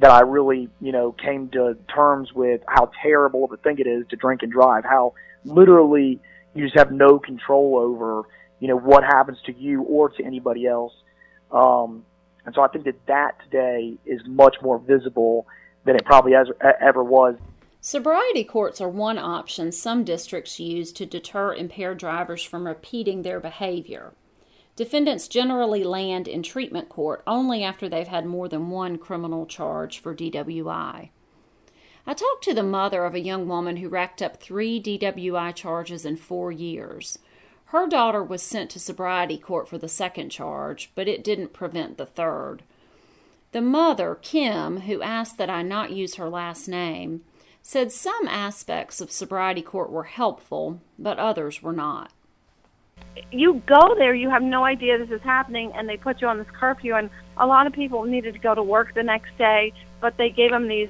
that 0.00 0.10
I 0.10 0.20
really, 0.20 0.68
you 0.80 0.92
know, 0.92 1.12
came 1.12 1.48
to 1.50 1.76
terms 1.92 2.32
with 2.32 2.60
how 2.68 2.90
terrible 3.02 3.44
of 3.44 3.52
a 3.52 3.56
thing 3.56 3.78
it 3.78 3.86
is 3.86 4.06
to 4.10 4.16
drink 4.16 4.42
and 4.42 4.52
drive, 4.52 4.84
how 4.84 5.14
literally 5.44 6.20
you 6.54 6.64
just 6.64 6.76
have 6.76 6.92
no 6.92 7.18
control 7.18 7.78
over, 7.78 8.22
you 8.60 8.68
know, 8.68 8.76
what 8.76 9.02
happens 9.04 9.38
to 9.46 9.52
you 9.56 9.82
or 9.82 10.08
to 10.10 10.24
anybody 10.24 10.66
else. 10.66 10.92
Um, 11.50 12.04
and 12.44 12.54
so 12.54 12.62
I 12.62 12.68
think 12.68 12.84
that 12.84 13.06
that 13.06 13.32
today 13.44 13.94
is 14.06 14.20
much 14.26 14.56
more 14.62 14.78
visible 14.78 15.46
than 15.84 15.96
it 15.96 16.04
probably 16.04 16.32
has, 16.32 16.48
ever 16.80 17.02
was. 17.02 17.36
Sobriety 17.80 18.44
courts 18.44 18.80
are 18.80 18.88
one 18.88 19.18
option 19.18 19.70
some 19.70 20.04
districts 20.04 20.58
use 20.58 20.92
to 20.92 21.06
deter 21.06 21.54
impaired 21.54 21.98
drivers 21.98 22.42
from 22.42 22.66
repeating 22.66 23.22
their 23.22 23.40
behavior. 23.40 24.12
Defendants 24.78 25.26
generally 25.26 25.82
land 25.82 26.28
in 26.28 26.40
treatment 26.40 26.88
court 26.88 27.24
only 27.26 27.64
after 27.64 27.88
they've 27.88 28.06
had 28.06 28.24
more 28.24 28.48
than 28.48 28.70
one 28.70 28.96
criminal 28.96 29.44
charge 29.44 29.98
for 29.98 30.14
DWI. 30.14 31.08
I 32.06 32.14
talked 32.14 32.44
to 32.44 32.54
the 32.54 32.62
mother 32.62 33.04
of 33.04 33.12
a 33.12 33.18
young 33.18 33.48
woman 33.48 33.78
who 33.78 33.88
racked 33.88 34.22
up 34.22 34.36
three 34.36 34.80
DWI 34.80 35.52
charges 35.56 36.04
in 36.04 36.14
four 36.16 36.52
years. 36.52 37.18
Her 37.64 37.88
daughter 37.88 38.22
was 38.22 38.40
sent 38.40 38.70
to 38.70 38.78
sobriety 38.78 39.36
court 39.36 39.68
for 39.68 39.78
the 39.78 39.88
second 39.88 40.28
charge, 40.28 40.92
but 40.94 41.08
it 41.08 41.24
didn't 41.24 41.52
prevent 41.52 41.98
the 41.98 42.06
third. 42.06 42.62
The 43.50 43.60
mother, 43.60 44.16
Kim, 44.22 44.82
who 44.82 45.02
asked 45.02 45.38
that 45.38 45.50
I 45.50 45.62
not 45.62 45.90
use 45.90 46.14
her 46.14 46.28
last 46.28 46.68
name, 46.68 47.22
said 47.62 47.90
some 47.90 48.28
aspects 48.28 49.00
of 49.00 49.10
sobriety 49.10 49.60
court 49.60 49.90
were 49.90 50.04
helpful, 50.04 50.80
but 50.96 51.18
others 51.18 51.64
were 51.64 51.72
not 51.72 52.12
you 53.30 53.62
go 53.66 53.94
there, 53.96 54.14
you 54.14 54.30
have 54.30 54.42
no 54.42 54.64
idea 54.64 54.98
this 54.98 55.10
is 55.10 55.22
happening, 55.22 55.72
and 55.74 55.88
they 55.88 55.96
put 55.96 56.20
you 56.20 56.28
on 56.28 56.38
this 56.38 56.46
curfew. 56.52 56.94
And 56.94 57.10
a 57.36 57.46
lot 57.46 57.66
of 57.66 57.72
people 57.72 58.04
needed 58.04 58.34
to 58.34 58.40
go 58.40 58.54
to 58.54 58.62
work 58.62 58.94
the 58.94 59.02
next 59.02 59.36
day, 59.38 59.72
but 60.00 60.16
they 60.16 60.30
gave 60.30 60.50
them 60.50 60.68
these 60.68 60.88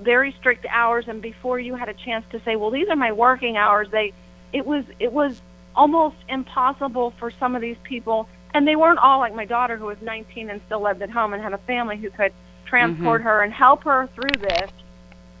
very 0.00 0.32
strict 0.32 0.66
hours. 0.68 1.06
And 1.08 1.22
before 1.22 1.58
you 1.58 1.74
had 1.74 1.88
a 1.88 1.94
chance 1.94 2.24
to 2.30 2.40
say, 2.40 2.56
"Well, 2.56 2.70
these 2.70 2.88
are 2.88 2.96
my 2.96 3.12
working 3.12 3.56
hours," 3.56 3.88
they 3.90 4.12
it 4.52 4.66
was 4.66 4.84
it 4.98 5.12
was 5.12 5.40
almost 5.74 6.16
impossible 6.28 7.12
for 7.18 7.30
some 7.30 7.54
of 7.54 7.62
these 7.62 7.76
people. 7.82 8.28
And 8.54 8.66
they 8.66 8.76
weren't 8.76 8.98
all 8.98 9.18
like 9.18 9.34
my 9.34 9.44
daughter, 9.44 9.76
who 9.76 9.86
was 9.86 10.00
19 10.00 10.48
and 10.48 10.62
still 10.64 10.80
lived 10.80 11.02
at 11.02 11.10
home 11.10 11.34
and 11.34 11.42
had 11.42 11.52
a 11.52 11.58
family 11.58 11.98
who 11.98 12.10
could 12.10 12.32
transport 12.64 13.20
mm-hmm. 13.20 13.28
her 13.28 13.42
and 13.42 13.52
help 13.52 13.84
her 13.84 14.08
through 14.14 14.40
this. 14.40 14.70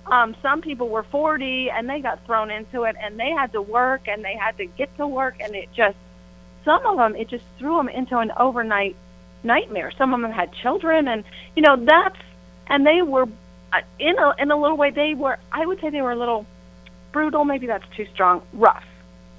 Um, 0.06 0.36
some 0.42 0.60
people 0.60 0.88
were 0.88 1.02
40 1.02 1.70
and 1.70 1.88
they 1.88 2.00
got 2.00 2.24
thrown 2.26 2.50
into 2.50 2.82
it, 2.82 2.94
and 3.00 3.18
they 3.18 3.30
had 3.30 3.52
to 3.52 3.62
work 3.62 4.06
and 4.06 4.24
they 4.24 4.36
had 4.36 4.56
to 4.58 4.66
get 4.66 4.94
to 4.98 5.06
work, 5.06 5.36
and 5.40 5.54
it 5.54 5.68
just 5.74 5.96
some 6.66 6.84
of 6.84 6.98
them 6.98 7.16
it 7.16 7.28
just 7.28 7.44
threw 7.58 7.78
them 7.78 7.88
into 7.88 8.18
an 8.18 8.30
overnight 8.36 8.96
nightmare. 9.42 9.90
Some 9.96 10.12
of 10.12 10.20
them 10.20 10.32
had 10.32 10.52
children, 10.52 11.08
and 11.08 11.24
you 11.54 11.62
know 11.62 11.76
that's 11.76 12.18
and 12.66 12.86
they 12.86 13.00
were 13.00 13.26
uh, 13.72 13.80
in 13.98 14.18
a 14.18 14.34
in 14.38 14.50
a 14.50 14.56
little 14.60 14.76
way 14.76 14.90
they 14.90 15.14
were. 15.14 15.38
I 15.50 15.64
would 15.64 15.80
say 15.80 15.88
they 15.88 16.02
were 16.02 16.12
a 16.12 16.16
little 16.16 16.44
brutal. 17.12 17.46
Maybe 17.46 17.66
that's 17.66 17.86
too 17.96 18.06
strong. 18.12 18.42
Rough. 18.52 18.84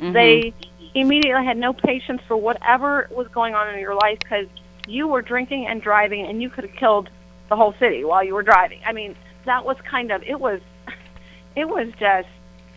Mm-hmm. 0.01 0.13
They 0.13 0.53
immediately 0.95 1.45
had 1.45 1.57
no 1.57 1.73
patience 1.73 2.21
for 2.27 2.37
whatever 2.37 3.07
was 3.11 3.27
going 3.27 3.53
on 3.53 3.71
in 3.73 3.79
your 3.79 3.93
life 3.93 4.17
because 4.19 4.47
you 4.87 5.07
were 5.07 5.21
drinking 5.21 5.67
and 5.67 5.81
driving, 5.81 6.25
and 6.25 6.41
you 6.41 6.49
could 6.49 6.63
have 6.63 6.75
killed 6.75 7.09
the 7.49 7.55
whole 7.55 7.73
city 7.73 8.03
while 8.03 8.23
you 8.23 8.33
were 8.33 8.43
driving. 8.43 8.79
I 8.85 8.93
mean, 8.93 9.15
that 9.45 9.65
was 9.65 9.77
kind 9.83 10.11
of 10.11 10.23
it 10.23 10.39
was 10.39 10.61
it 11.55 11.67
was 11.67 11.89
just 11.99 12.29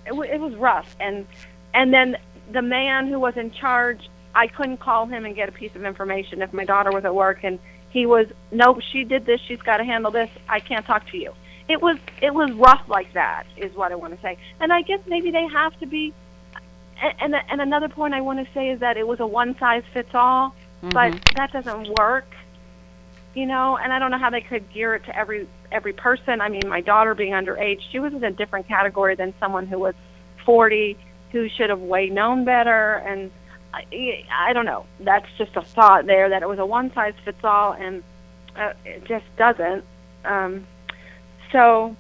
it, 0.07 0.11
w- 0.11 0.31
it 0.31 0.41
was 0.41 0.55
rough 0.57 0.97
and 0.99 1.27
and 1.73 1.95
then 1.95 2.17
the 2.51 2.63
man 2.63 3.07
who 3.07 3.21
was 3.21 3.37
in 3.37 3.51
charge 3.53 4.09
I 4.35 4.47
couldn't 4.47 4.79
call 4.79 5.07
him 5.07 5.25
and 5.25 5.35
get 5.35 5.49
a 5.49 5.53
piece 5.53 5.75
of 5.75 5.85
information 5.85 6.43
if 6.43 6.53
my 6.53 6.65
daughter 6.65 6.91
was 6.93 7.05
at 7.05 7.15
work 7.15 7.41
and 7.43 7.59
he 7.91 8.07
was 8.07 8.27
nope 8.53 8.81
she 8.93 9.05
did 9.05 9.27
this 9.27 9.41
she's 9.41 9.61
got 9.63 9.79
to 9.79 9.85
handle 9.85 10.11
this 10.11 10.31
I 10.49 10.61
can't 10.61 10.87
talk 10.87 11.09
to 11.11 11.17
you. 11.17 11.33
It 11.69 11.81
was 11.81 11.99
it 12.21 12.33
was 12.33 12.53
rough 12.53 12.89
like 12.89 13.13
that 13.15 13.45
is 13.57 13.75
what 13.75 13.93
I 13.93 13.97
want 13.97 14.15
to 14.15 14.21
say. 14.21 14.39
And 14.61 14.73
I 14.73 14.83
guess 14.83 15.01
maybe 15.07 15.31
they 15.31 15.47
have 15.47 15.79
to 15.81 15.87
be 15.87 16.15
and 17.21 17.35
and 17.35 17.61
another 17.61 17.89
point 17.89 18.15
I 18.15 18.21
want 18.21 18.45
to 18.45 18.53
say 18.53 18.71
is 18.71 18.81
that 18.81 18.97
it 18.97 19.07
was 19.07 19.21
a 19.21 19.27
one 19.27 19.59
size 19.59 19.83
fits 19.93 20.15
all 20.15 20.55
mm-hmm. 20.83 20.91
but 20.91 21.19
that 21.37 21.53
doesn't 21.53 21.99
work 21.99 22.27
you 23.33 23.47
know? 23.47 23.77
And 23.77 23.93
I 23.93 24.01
don't 24.01 24.11
know 24.11 24.19
how 24.19 24.31
they 24.31 24.41
could 24.41 24.73
gear 24.73 24.95
it 24.95 25.05
to 25.05 25.17
every 25.17 25.49
every 25.73 25.93
person. 25.93 26.41
I 26.41 26.49
mean 26.49 26.69
my 26.69 26.81
daughter 26.81 27.15
being 27.15 27.33
underage 27.33 27.81
she 27.91 27.99
was 27.99 28.13
in 28.13 28.23
a 28.23 28.31
different 28.31 28.69
category 28.69 29.15
than 29.17 29.35
someone 29.41 29.67
who 29.67 29.79
was 29.79 29.95
40 30.45 30.97
who 31.33 31.49
should 31.49 31.71
have 31.71 31.81
way 31.81 32.09
known 32.09 32.45
better 32.45 32.95
and 32.95 33.31
I, 33.73 34.53
don't 34.53 34.65
know. 34.65 34.87
That's 35.01 35.27
just 35.39 35.57
a 35.57 35.63
thought 35.63 36.07
there 36.07 36.29
that 36.31 36.43
it 36.43 36.49
was 36.49 36.59
a 36.59 36.67
one 36.67 36.93
size 36.93 37.15
fits 37.25 37.43
all, 37.45 37.73
and 37.73 38.03
uh, 38.57 38.73
it 38.85 39.05
just 39.05 39.25
doesn't. 39.37 39.85
Um, 40.25 40.67
so, 41.53 41.97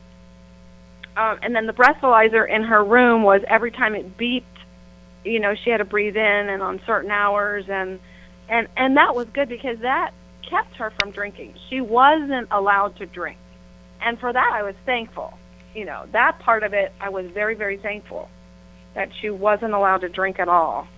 um, 1.16 1.38
and 1.42 1.54
then 1.54 1.66
the 1.66 1.72
breathalyzer 1.72 2.48
in 2.48 2.62
her 2.64 2.84
room 2.84 3.22
was 3.22 3.42
every 3.46 3.70
time 3.70 3.94
it 3.94 4.16
beeped, 4.16 4.44
you 5.24 5.38
know, 5.38 5.54
she 5.54 5.70
had 5.70 5.78
to 5.78 5.84
breathe 5.84 6.16
in 6.16 6.48
and 6.48 6.62
on 6.62 6.80
certain 6.86 7.10
hours, 7.10 7.68
and 7.68 8.00
and 8.48 8.68
and 8.76 8.96
that 8.96 9.14
was 9.14 9.28
good 9.28 9.48
because 9.48 9.78
that 9.80 10.12
kept 10.48 10.76
her 10.76 10.92
from 10.98 11.10
drinking. 11.12 11.54
She 11.68 11.80
wasn't 11.80 12.48
allowed 12.50 12.96
to 12.96 13.06
drink, 13.06 13.38
and 14.00 14.18
for 14.18 14.32
that 14.32 14.52
I 14.52 14.62
was 14.62 14.74
thankful. 14.86 15.34
You 15.74 15.84
know, 15.84 16.06
that 16.12 16.40
part 16.40 16.64
of 16.64 16.72
it 16.72 16.92
I 17.00 17.10
was 17.10 17.26
very 17.26 17.54
very 17.54 17.76
thankful 17.76 18.28
that 18.94 19.10
she 19.20 19.30
wasn't 19.30 19.72
allowed 19.72 20.00
to 20.00 20.08
drink 20.08 20.40
at 20.40 20.48
all. 20.48 20.88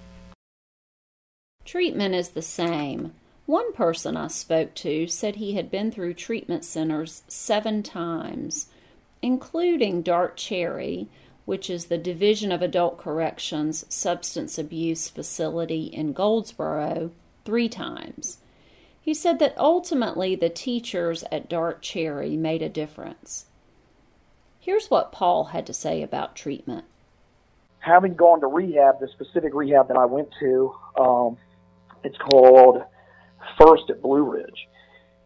Treatment 1.64 2.14
is 2.14 2.30
the 2.30 2.42
same. 2.42 3.12
One 3.46 3.72
person 3.72 4.16
I 4.16 4.28
spoke 4.28 4.74
to 4.76 5.06
said 5.06 5.36
he 5.36 5.54
had 5.54 5.70
been 5.70 5.90
through 5.90 6.14
treatment 6.14 6.64
centers 6.64 7.22
seven 7.28 7.82
times, 7.82 8.68
including 9.20 10.02
Dart 10.02 10.36
Cherry, 10.36 11.08
which 11.44 11.68
is 11.68 11.86
the 11.86 11.98
Division 11.98 12.52
of 12.52 12.62
Adult 12.62 12.98
Corrections 12.98 13.84
Substance 13.92 14.58
Abuse 14.58 15.08
Facility 15.08 15.84
in 15.86 16.12
Goldsboro, 16.12 17.10
three 17.44 17.68
times. 17.68 18.38
He 19.00 19.14
said 19.14 19.40
that 19.40 19.58
ultimately 19.58 20.36
the 20.36 20.48
teachers 20.48 21.24
at 21.32 21.48
Dart 21.48 21.82
Cherry 21.82 22.36
made 22.36 22.62
a 22.62 22.68
difference. 22.68 23.46
Here's 24.60 24.88
what 24.88 25.10
Paul 25.10 25.46
had 25.46 25.66
to 25.66 25.74
say 25.74 26.02
about 26.02 26.36
treatment. 26.36 26.84
Having 27.80 28.14
gone 28.14 28.40
to 28.40 28.46
rehab, 28.46 29.00
the 29.00 29.08
specific 29.08 29.52
rehab 29.52 29.88
that 29.88 29.96
I 29.96 30.04
went 30.04 30.28
to, 30.38 30.74
um, 30.96 31.36
it's 32.04 32.16
called 32.18 32.82
First 33.58 33.84
at 33.90 34.02
Blue 34.02 34.22
Ridge. 34.22 34.68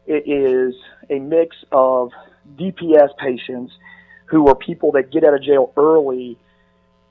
It 0.07 0.29
is 0.29 0.75
a 1.11 1.19
mix 1.19 1.57
of 1.73 2.11
DPS 2.57 3.17
patients 3.19 3.73
who 4.27 4.49
are 4.49 4.55
people 4.55 4.93
that 4.93 5.11
get 5.11 5.25
out 5.25 5.35
of 5.35 5.43
jail 5.43 5.73
early 5.77 6.39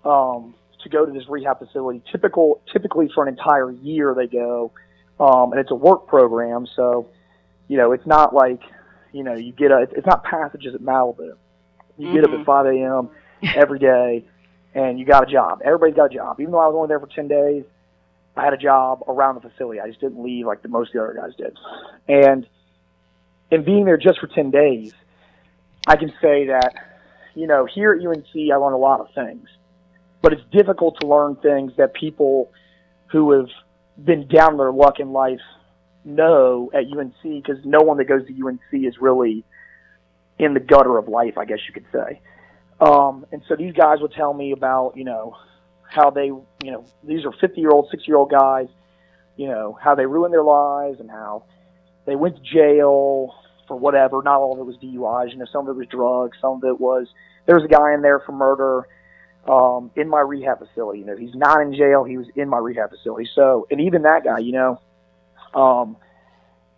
um, 0.03 0.53
to 0.83 0.89
go 0.89 1.05
to 1.05 1.11
this 1.11 1.27
rehab 1.27 1.59
facility. 1.59 2.01
Typical, 2.11 2.61
typically 2.71 3.09
for 3.13 3.27
an 3.27 3.29
entire 3.29 3.71
year 3.71 4.13
they 4.15 4.27
go, 4.27 4.71
um, 5.19 5.51
and 5.51 5.59
it's 5.59 5.71
a 5.71 5.75
work 5.75 6.07
program. 6.07 6.67
So, 6.75 7.09
you 7.67 7.77
know, 7.77 7.91
it's 7.91 8.05
not 8.05 8.33
like, 8.33 8.61
you 9.11 9.23
know, 9.23 9.33
you 9.33 9.51
get 9.51 9.71
a. 9.71 9.87
It's 9.91 10.05
not 10.05 10.23
passages 10.23 10.75
at 10.75 10.81
Malibu. 10.81 11.35
You 11.97 12.07
mm-hmm. 12.07 12.15
get 12.15 12.23
up 12.25 12.31
at 12.31 12.45
mm-hmm. 12.45 12.45
5 12.45 12.65
a.m. 12.65 13.09
every 13.55 13.79
day, 13.79 14.25
and 14.73 14.99
you 14.99 15.05
got 15.05 15.27
a 15.27 15.31
job. 15.31 15.61
Everybody's 15.63 15.95
got 15.95 16.11
a 16.11 16.15
job. 16.15 16.39
Even 16.39 16.51
though 16.51 16.59
I 16.59 16.67
was 16.67 16.75
only 16.75 16.89
there 16.89 16.99
for 16.99 17.07
10 17.07 17.27
days, 17.27 17.63
I 18.37 18.43
had 18.43 18.53
a 18.53 18.57
job 18.57 19.03
around 19.07 19.35
the 19.35 19.49
facility. 19.49 19.79
I 19.79 19.87
just 19.87 20.01
didn't 20.01 20.21
leave 20.23 20.45
like 20.45 20.61
the 20.61 20.67
most 20.67 20.89
of 20.89 20.93
the 20.93 21.03
other 21.03 21.13
guys 21.13 21.35
did. 21.37 21.57
And 22.07 22.47
in 23.51 23.63
being 23.63 23.85
there 23.85 23.97
just 23.97 24.19
for 24.19 24.27
10 24.27 24.51
days, 24.51 24.93
I 25.87 25.95
can 25.95 26.09
say 26.21 26.47
that, 26.47 26.73
you 27.35 27.47
know, 27.47 27.65
here 27.65 27.93
at 27.93 28.05
UNC, 28.05 28.27
I 28.35 28.55
learned 28.55 28.75
a 28.75 28.77
lot 28.77 28.99
of 28.99 29.07
things. 29.13 29.47
But 30.21 30.33
it's 30.33 30.41
difficult 30.51 30.97
to 31.01 31.07
learn 31.07 31.35
things 31.37 31.73
that 31.77 31.93
people 31.93 32.51
who 33.11 33.31
have 33.31 33.49
been 34.03 34.27
down 34.27 34.57
their 34.57 34.71
luck 34.71 34.99
in 34.99 35.11
life 35.11 35.39
know 36.03 36.69
at 36.73 36.83
UNC 36.85 37.13
because 37.23 37.57
no 37.63 37.81
one 37.81 37.97
that 37.97 38.05
goes 38.05 38.27
to 38.27 38.33
UNC 38.33 38.59
is 38.73 38.95
really 38.99 39.43
in 40.37 40.53
the 40.53 40.59
gutter 40.59 40.97
of 40.97 41.07
life, 41.07 41.37
I 41.37 41.45
guess 41.45 41.59
you 41.67 41.73
could 41.73 41.85
say. 41.93 42.21
Um, 42.79 43.25
and 43.31 43.41
so 43.47 43.55
these 43.55 43.73
guys 43.73 43.99
would 44.01 44.11
tell 44.11 44.33
me 44.33 44.51
about, 44.51 44.97
you 44.97 45.05
know, 45.05 45.37
how 45.89 46.09
they, 46.09 46.25
you 46.25 46.71
know, 46.71 46.85
these 47.03 47.25
are 47.25 47.31
50 47.31 47.59
year 47.61 47.71
old, 47.71 47.89
60 47.91 48.07
year 48.07 48.17
old 48.17 48.31
guys, 48.31 48.67
you 49.37 49.47
know, 49.47 49.77
how 49.81 49.95
they 49.95 50.05
ruined 50.05 50.33
their 50.33 50.43
lives 50.43 50.99
and 50.99 51.09
how 51.09 51.43
they 52.05 52.15
went 52.15 52.35
to 52.37 52.41
jail 52.41 53.33
for 53.67 53.77
whatever. 53.77 54.21
Not 54.23 54.39
all 54.39 54.53
of 54.53 54.59
it 54.59 54.65
was 54.65 54.77
DUIs, 54.77 55.31
you 55.31 55.37
know, 55.37 55.45
some 55.51 55.67
of 55.67 55.75
it 55.75 55.79
was 55.79 55.87
drugs, 55.87 56.37
some 56.41 56.53
of 56.57 56.63
it 56.63 56.79
was, 56.79 57.07
there 57.45 57.55
was 57.55 57.65
a 57.65 57.67
guy 57.67 57.93
in 57.93 58.01
there 58.01 58.19
for 58.19 58.31
murder. 58.31 58.87
um, 59.47 59.91
in 59.95 60.09
my 60.09 60.21
rehab 60.21 60.59
facility. 60.59 60.99
You 60.99 61.05
know, 61.05 61.15
he's 61.17 61.35
not 61.35 61.61
in 61.61 61.73
jail; 61.73 62.03
he 62.03 62.17
was 62.17 62.27
in 62.35 62.49
my 62.49 62.57
rehab 62.57 62.89
facility. 62.89 63.29
So, 63.35 63.67
and 63.69 63.79
even 63.81 64.01
that 64.03 64.23
guy, 64.23 64.39
you 64.39 64.53
know, 64.53 64.81
um, 65.53 65.97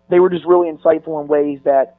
they 0.10 0.20
were 0.20 0.30
just 0.30 0.46
really 0.46 0.72
insightful 0.72 1.22
in 1.22 1.28
ways 1.28 1.60
that 1.64 1.96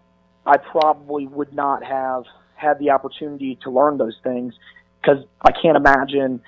I 0.46 0.56
probably 0.58 1.26
would 1.26 1.52
not 1.54 1.84
have 1.84 2.24
had 2.54 2.78
the 2.78 2.90
opportunity 2.90 3.58
to 3.62 3.70
learn 3.70 3.98
those 3.98 4.16
things 4.22 4.54
because 5.00 5.24
I 5.40 5.52
can't 5.52 5.76
imagine 5.76 6.42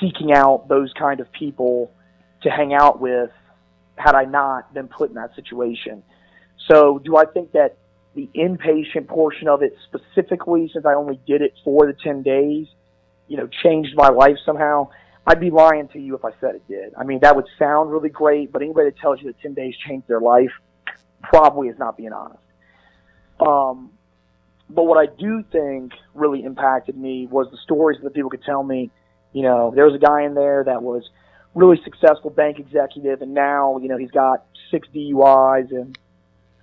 seeking 0.00 0.32
out 0.32 0.68
those 0.68 0.92
kind 0.98 1.20
of 1.20 1.30
people 1.32 1.92
to 2.42 2.50
hang 2.50 2.74
out 2.74 3.00
with 3.00 3.30
had 3.96 4.14
I 4.14 4.24
not 4.24 4.74
been 4.74 4.88
put 4.88 5.08
in 5.08 5.14
that 5.16 5.34
situation. 5.34 6.02
So, 6.68 6.98
do 6.98 7.16
I 7.16 7.24
think 7.24 7.52
that 7.52 7.78
the 8.14 8.28
inpatient 8.34 9.08
portion 9.08 9.48
of 9.48 9.62
it 9.62 9.76
specifically, 9.84 10.70
since 10.72 10.84
I 10.84 10.94
only 10.94 11.20
did 11.26 11.42
it 11.42 11.54
for 11.64 11.86
the 11.86 11.92
10 11.92 12.22
days, 12.22 12.66
you 13.28 13.36
know, 13.36 13.48
changed 13.62 13.94
my 13.94 14.08
life 14.08 14.36
somehow? 14.44 14.88
I'd 15.26 15.40
be 15.40 15.50
lying 15.50 15.88
to 15.88 15.98
you 15.98 16.14
if 16.14 16.24
I 16.24 16.30
said 16.40 16.54
it 16.54 16.68
did. 16.68 16.94
I 16.96 17.04
mean, 17.04 17.18
that 17.22 17.34
would 17.34 17.46
sound 17.58 17.90
really 17.90 18.08
great, 18.08 18.52
but 18.52 18.62
anybody 18.62 18.90
that 18.90 18.98
tells 18.98 19.20
you 19.20 19.26
that 19.26 19.40
10 19.40 19.54
days 19.54 19.74
changed 19.86 20.06
their 20.06 20.20
life 20.20 20.52
probably 21.22 21.68
is 21.68 21.78
not 21.78 21.96
being 21.96 22.12
honest. 22.12 22.42
Um, 23.40 23.90
but 24.70 24.84
what 24.84 24.98
I 24.98 25.12
do 25.12 25.44
think 25.50 25.92
really 26.14 26.44
impacted 26.44 26.96
me 26.96 27.26
was 27.26 27.48
the 27.50 27.58
stories 27.64 27.98
that 28.02 28.14
people 28.14 28.30
could 28.30 28.44
tell 28.44 28.62
me. 28.62 28.90
You 29.36 29.42
know, 29.42 29.70
there 29.74 29.84
was 29.84 29.94
a 29.94 29.98
guy 29.98 30.22
in 30.22 30.32
there 30.32 30.64
that 30.64 30.82
was 30.82 31.10
really 31.54 31.78
successful 31.84 32.30
bank 32.30 32.58
executive, 32.58 33.20
and 33.20 33.34
now 33.34 33.76
you 33.82 33.86
know 33.86 33.98
he's 33.98 34.10
got 34.10 34.46
six 34.70 34.88
DUIs 34.94 35.70
and 35.72 35.98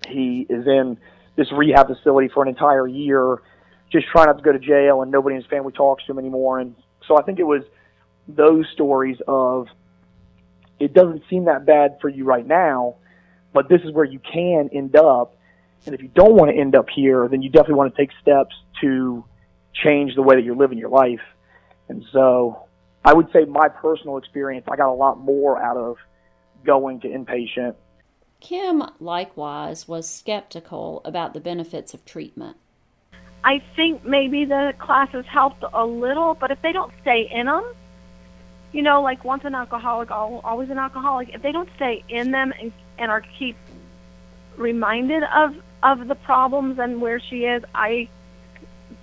he 0.08 0.48
is 0.50 0.66
in 0.66 0.98
this 1.36 1.52
rehab 1.52 1.86
facility 1.86 2.30
for 2.34 2.42
an 2.42 2.50
entire 2.50 2.88
year, 2.88 3.44
just 3.92 4.08
trying 4.08 4.26
not 4.26 4.40
to 4.40 4.44
go 4.44 4.52
to 4.52 4.58
jail, 4.58 5.04
and 5.04 5.12
nobody 5.12 5.36
in 5.36 5.42
his 5.44 5.50
family 5.52 5.72
talks 5.72 6.04
to 6.06 6.14
him 6.14 6.18
anymore. 6.18 6.58
And 6.58 6.74
so 7.08 7.16
I 7.16 7.22
think 7.22 7.38
it 7.38 7.44
was 7.44 7.62
those 8.28 8.66
stories 8.74 9.18
of 9.28 9.68
it 10.80 10.96
doesn't 10.96 11.22
seem 11.30 11.46
that 11.46 11.68
bad 11.68 12.00
for 12.02 12.10
you 12.10 12.26
right 12.26 12.48
now, 12.48 12.96
but 13.54 13.70
this 13.70 13.82
is 13.84 13.92
where 13.92 14.04
you 14.04 14.18
can 14.18 14.72
end 14.74 14.96
up. 14.96 15.38
And 15.86 15.94
if 15.94 16.02
you 16.02 16.08
don't 16.08 16.34
want 16.34 16.50
to 16.50 16.58
end 16.58 16.76
up 16.76 16.90
here, 16.90 17.28
then 17.28 17.44
you 17.44 17.52
definitely 17.52 17.76
want 17.76 17.96
to 17.96 18.02
take 18.02 18.10
steps 18.20 18.56
to 18.82 19.24
change 19.76 20.16
the 20.16 20.24
way 20.24 20.38
that 20.38 20.44
you're 20.44 20.56
living 20.56 20.80
your 20.80 20.90
life. 20.90 21.22
And 21.90 22.04
so 22.12 22.66
I 23.06 23.14
would 23.14 23.32
say 23.32 23.46
my 23.46 23.68
personal 23.68 24.18
experience, 24.18 24.66
I 24.72 24.76
got 24.76 24.92
a 24.92 24.94
lot 24.94 25.20
more 25.20 25.62
out 25.62 25.78
of 25.78 25.98
going 26.66 27.02
to 27.02 27.08
inpatient. 27.08 27.76
Kim, 28.40 28.84
likewise, 29.00 29.88
was 29.88 30.10
skeptical 30.10 31.02
about 31.06 31.34
the 31.34 31.40
benefits 31.40 31.94
of 31.94 32.06
treatment. 32.06 32.58
I 33.44 33.62
think 33.76 34.06
maybe 34.06 34.46
the 34.46 34.74
classes 34.80 35.26
helped 35.26 35.64
a 35.74 35.86
little, 35.86 36.34
but 36.34 36.52
if 36.52 36.62
they 36.62 36.72
don't 36.72 36.94
stay 37.02 37.30
in 37.30 37.46
them, 37.46 37.74
you 38.72 38.82
know, 38.82 39.02
like 39.02 39.24
once 39.24 39.44
an 39.46 39.54
alcoholic, 39.54 40.12
always 40.12 40.70
an 40.70 40.80
alcoholic. 40.80 41.30
If 41.34 41.42
they 41.42 41.52
don't 41.52 41.70
stay 41.76 42.04
in 42.10 42.32
them 42.32 42.54
and, 42.60 42.72
and 42.98 43.12
are 43.12 43.24
keep 43.38 43.56
reminded 44.58 45.24
of 45.24 45.56
of 45.82 46.08
the 46.08 46.16
problems 46.16 46.80
and 46.80 47.02
where 47.02 47.20
she 47.20 47.44
is, 47.46 47.64
I 47.76 48.10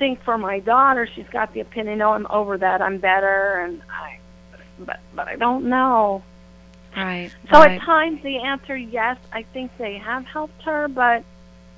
think 0.00 0.20
for 0.24 0.36
my 0.36 0.58
daughter, 0.58 1.06
she's 1.14 1.28
got 1.28 1.52
the 1.52 1.60
opinion, 1.60 1.98
"No, 1.98 2.10
I'm 2.14 2.26
over 2.28 2.58
that. 2.58 2.82
I'm 2.82 2.98
better," 2.98 3.60
and 3.60 3.80
I, 3.88 4.18
but 4.80 4.98
but 5.14 5.28
I 5.28 5.36
don't 5.36 5.66
know. 5.66 6.24
Right. 6.96 7.30
So 7.52 7.60
right. 7.60 7.72
at 7.72 7.82
times 7.82 8.20
the 8.24 8.38
answer 8.38 8.76
yes, 8.76 9.18
I 9.32 9.44
think 9.44 9.70
they 9.78 9.98
have 9.98 10.24
helped 10.24 10.62
her, 10.62 10.88
but 10.88 11.22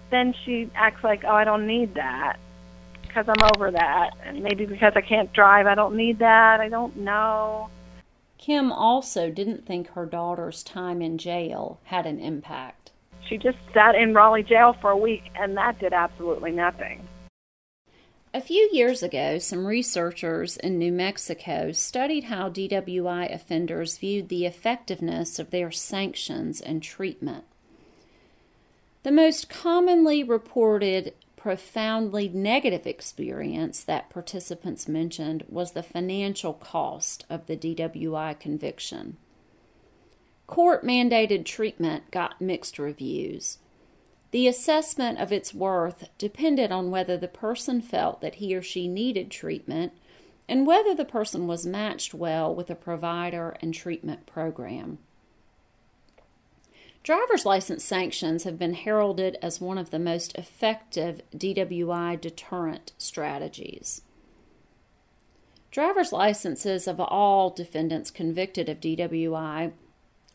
then 0.08 0.34
she 0.44 0.70
acts 0.74 1.04
like, 1.04 1.24
"Oh, 1.24 1.34
I 1.34 1.44
don't 1.44 1.66
need 1.66 1.94
that." 1.96 2.38
Because 3.02 3.28
I'm 3.28 3.50
over 3.54 3.70
that, 3.72 4.12
and 4.24 4.42
maybe 4.42 4.64
because 4.64 4.94
I 4.96 5.02
can't 5.02 5.30
drive, 5.34 5.66
I 5.66 5.74
don't 5.74 5.96
need 5.96 6.20
that. 6.20 6.60
I 6.60 6.70
don't 6.70 6.96
know. 6.96 7.68
Kim 8.38 8.72
also 8.72 9.30
didn't 9.30 9.66
think 9.66 9.88
her 9.88 10.06
daughter's 10.06 10.62
time 10.62 11.02
in 11.02 11.18
jail 11.18 11.78
had 11.84 12.06
an 12.06 12.18
impact. 12.18 12.90
She 13.28 13.36
just 13.36 13.58
sat 13.74 13.94
in 13.94 14.14
Raleigh 14.14 14.42
jail 14.42 14.72
for 14.80 14.90
a 14.90 14.96
week, 14.96 15.24
and 15.34 15.56
that 15.58 15.78
did 15.78 15.92
absolutely 15.92 16.52
nothing. 16.52 17.06
A 18.34 18.40
few 18.40 18.70
years 18.72 19.02
ago, 19.02 19.38
some 19.38 19.66
researchers 19.66 20.56
in 20.56 20.78
New 20.78 20.90
Mexico 20.90 21.70
studied 21.70 22.24
how 22.24 22.48
DWI 22.48 23.30
offenders 23.30 23.98
viewed 23.98 24.30
the 24.30 24.46
effectiveness 24.46 25.38
of 25.38 25.50
their 25.50 25.70
sanctions 25.70 26.58
and 26.62 26.82
treatment. 26.82 27.44
The 29.02 29.12
most 29.12 29.50
commonly 29.50 30.24
reported 30.24 31.12
profoundly 31.36 32.30
negative 32.30 32.86
experience 32.86 33.84
that 33.84 34.08
participants 34.08 34.88
mentioned 34.88 35.44
was 35.50 35.72
the 35.72 35.82
financial 35.82 36.54
cost 36.54 37.26
of 37.28 37.46
the 37.46 37.56
DWI 37.56 38.40
conviction. 38.40 39.18
Court 40.46 40.82
mandated 40.82 41.44
treatment 41.44 42.10
got 42.10 42.40
mixed 42.40 42.78
reviews. 42.78 43.58
The 44.32 44.48
assessment 44.48 45.18
of 45.18 45.30
its 45.30 45.52
worth 45.52 46.08
depended 46.16 46.72
on 46.72 46.90
whether 46.90 47.18
the 47.18 47.28
person 47.28 47.82
felt 47.82 48.22
that 48.22 48.36
he 48.36 48.56
or 48.56 48.62
she 48.62 48.88
needed 48.88 49.30
treatment 49.30 49.92
and 50.48 50.66
whether 50.66 50.94
the 50.94 51.04
person 51.04 51.46
was 51.46 51.66
matched 51.66 52.14
well 52.14 52.54
with 52.54 52.70
a 52.70 52.74
provider 52.74 53.56
and 53.60 53.74
treatment 53.74 54.24
program. 54.26 54.98
Driver's 57.02 57.44
license 57.44 57.84
sanctions 57.84 58.44
have 58.44 58.58
been 58.58 58.74
heralded 58.74 59.36
as 59.42 59.60
one 59.60 59.76
of 59.76 59.90
the 59.90 59.98
most 59.98 60.34
effective 60.38 61.20
DWI 61.36 62.18
deterrent 62.18 62.92
strategies. 62.96 64.02
Driver's 65.70 66.12
licenses 66.12 66.86
of 66.88 67.00
all 67.00 67.50
defendants 67.50 68.10
convicted 68.10 68.68
of 68.68 68.80
DWI 68.80 69.72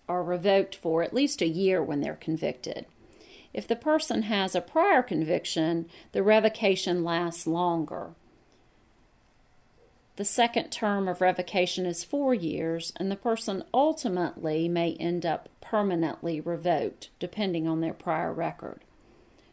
are 0.07 0.23
revoked 0.23 0.75
for 0.75 1.01
at 1.03 1.13
least 1.13 1.41
a 1.41 1.47
year 1.47 1.81
when 1.81 2.01
they're 2.01 2.15
convicted. 2.15 2.85
If 3.57 3.67
the 3.67 3.75
person 3.75 4.21
has 4.21 4.53
a 4.53 4.61
prior 4.61 5.01
conviction, 5.01 5.87
the 6.11 6.21
revocation 6.21 7.03
lasts 7.03 7.47
longer. 7.47 8.11
The 10.15 10.25
second 10.25 10.69
term 10.69 11.07
of 11.07 11.21
revocation 11.21 11.87
is 11.87 12.03
four 12.03 12.35
years, 12.35 12.93
and 12.97 13.09
the 13.09 13.15
person 13.15 13.63
ultimately 13.73 14.69
may 14.69 14.93
end 14.99 15.25
up 15.25 15.49
permanently 15.59 16.39
revoked, 16.39 17.09
depending 17.17 17.67
on 17.67 17.81
their 17.81 17.95
prior 17.95 18.31
record. 18.31 18.81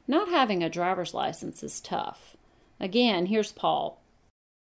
Not 0.07 0.29
having 0.29 0.63
a 0.63 0.69
driver's 0.69 1.15
license 1.15 1.63
is 1.63 1.81
tough. 1.81 2.37
Again, 2.79 3.25
here's 3.25 3.53
Paul. 3.53 4.03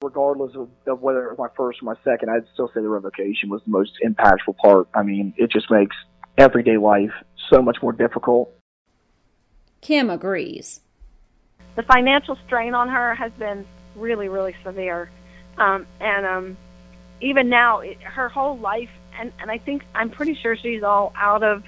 Regardless 0.03 0.55
of, 0.55 0.69
of 0.87 1.01
whether 1.01 1.25
it 1.25 1.31
was 1.31 1.39
my 1.39 1.57
first 1.57 1.81
or 1.81 1.87
my 1.87 1.95
second, 2.05 2.29
I'd 2.29 2.45
still 2.53 2.69
say 2.75 2.83
the 2.83 2.91
revocation 2.91 3.49
was 3.49 3.63
the 3.65 3.71
most 3.71 3.93
impactful 4.07 4.59
part. 4.59 4.89
I 4.95 5.03
mean, 5.03 5.33
it 5.39 5.51
just 5.51 5.71
makes 5.71 5.97
everyday 6.37 6.77
life 6.77 7.13
so 7.51 7.63
much 7.63 7.79
more 7.83 7.95
difficult. 7.95 8.53
Kim 9.81 10.11
agrees. 10.11 10.81
The 11.77 11.83
financial 11.83 12.37
strain 12.47 12.75
on 12.75 12.89
her 12.89 13.15
has 13.15 13.33
been 13.33 13.67
really, 13.97 14.29
really 14.29 14.55
severe 14.65 15.11
um, 15.61 15.87
and 16.01 16.27
um, 16.27 16.57
even 17.21 17.49
now, 17.49 17.81
it, 17.81 18.01
her 18.03 18.29
whole 18.29 18.59
life, 18.59 18.91
and, 19.19 19.33
and 19.41 19.51
I 19.51 19.59
think 19.59 19.85
I'm 19.95 20.11
pretty 20.11 20.35
sure 20.35 20.57
she's 20.57 20.83
all 20.83 21.13
out 21.15 21.43
of 21.43 21.65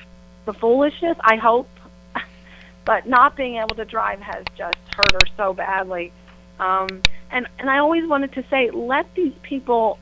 the 0.47 0.55
foolishness. 0.55 1.17
I 1.21 1.37
hope, 1.37 1.69
but 2.85 3.07
not 3.07 3.37
being 3.37 3.57
able 3.57 3.77
to 3.77 3.85
drive 3.85 4.21
has 4.21 4.45
just 4.57 4.79
hurt 4.97 5.13
her 5.13 5.29
so 5.37 5.53
badly. 5.53 6.11
Um, 6.59 7.03
and 7.31 7.47
and 7.59 7.69
I 7.69 7.79
always 7.79 8.09
wanted 8.09 8.33
to 8.33 8.45
say, 8.49 8.71
let 8.71 9.15
these 9.15 9.35
people. 9.43 9.99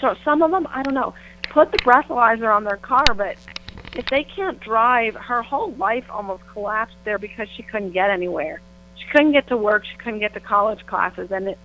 So 0.00 0.16
some 0.24 0.42
of 0.42 0.50
them, 0.50 0.66
I 0.70 0.82
don't 0.82 0.94
know, 0.94 1.14
put 1.50 1.70
the 1.70 1.78
breathalyzer 1.78 2.54
on 2.54 2.64
their 2.64 2.76
car, 2.76 3.04
but 3.14 3.36
if 3.98 4.06
they 4.06 4.22
can't 4.22 4.60
drive, 4.60 5.16
her 5.16 5.42
whole 5.42 5.72
life 5.72 6.04
almost 6.08 6.46
collapsed 6.52 6.96
there 7.04 7.18
because 7.18 7.48
she 7.56 7.64
couldn't 7.64 7.90
get 7.90 8.10
anywhere. 8.10 8.60
She 8.94 9.04
couldn't 9.10 9.32
get 9.32 9.48
to 9.48 9.56
work. 9.56 9.84
She 9.84 9.96
couldn't 9.98 10.20
get 10.20 10.34
to 10.34 10.40
college 10.40 10.86
classes, 10.86 11.32
and 11.32 11.48
it 11.48 11.58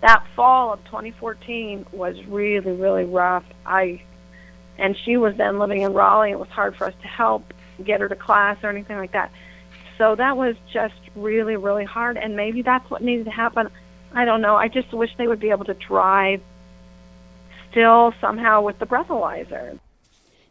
that 0.00 0.24
fall 0.34 0.72
of 0.72 0.82
2014 0.84 1.84
was 1.92 2.16
really 2.26 2.60
really 2.60 3.04
rough. 3.04 3.44
I 3.66 4.02
and 4.78 4.96
she 4.96 5.16
was 5.16 5.36
then 5.36 5.58
living 5.58 5.82
in 5.82 5.92
Raleigh. 5.92 6.30
It 6.30 6.38
was 6.38 6.48
hard 6.48 6.76
for 6.76 6.86
us 6.86 6.94
to 7.02 7.08
help 7.08 7.52
get 7.84 8.00
her 8.00 8.08
to 8.08 8.16
class 8.16 8.56
or 8.62 8.70
anything 8.70 8.96
like 8.96 9.12
that. 9.12 9.32
So 9.98 10.14
that 10.14 10.36
was 10.36 10.54
just 10.72 10.94
really 11.16 11.56
really 11.56 11.84
hard 11.84 12.16
and 12.16 12.36
maybe 12.36 12.62
that's 12.62 12.88
what 12.88 13.02
needed 13.02 13.24
to 13.24 13.32
happen. 13.32 13.68
I 14.14 14.24
don't 14.24 14.40
know. 14.40 14.54
I 14.54 14.68
just 14.68 14.92
wish 14.92 15.10
they 15.16 15.26
would 15.26 15.40
be 15.40 15.50
able 15.50 15.64
to 15.64 15.74
drive 15.74 16.40
still 17.68 18.14
somehow 18.20 18.62
with 18.62 18.78
the 18.78 18.86
breathalyzer. 18.86 19.78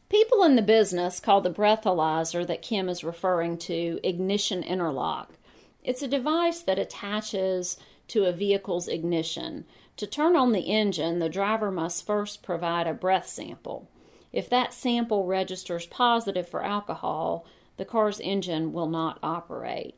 People 0.10 0.42
in 0.42 0.56
the 0.56 0.64
business 0.64 1.20
call 1.20 1.40
the 1.40 1.52
breathalyzer 1.52 2.46
that 2.48 2.64
Kim 2.64 2.90
is 2.90 3.04
referring 3.04 3.60
to 3.60 4.00
ignition 4.04 4.64
interlock. 4.64 5.38
It's 5.84 6.02
a 6.02 6.08
device 6.08 6.62
that 6.64 6.80
attaches 6.80 7.78
to 8.08 8.26
a 8.26 8.32
vehicle's 8.32 8.88
ignition. 8.88 9.66
To 9.98 10.08
turn 10.08 10.36
on 10.36 10.52
the 10.52 10.62
engine, 10.62 11.20
the 11.20 11.30
driver 11.30 11.70
must 11.70 12.08
first 12.08 12.42
provide 12.42 12.88
a 12.88 12.94
breath 12.94 13.28
sample. 13.28 13.88
If 14.34 14.50
that 14.50 14.74
sample 14.74 15.28
registers 15.28 15.86
positive 15.86 16.50
for 16.50 16.66
alcohol, 16.66 17.46
the 17.78 17.86
car's 17.86 18.20
engine 18.20 18.74
will 18.74 18.90
not 18.90 19.20
operate. 19.22 19.94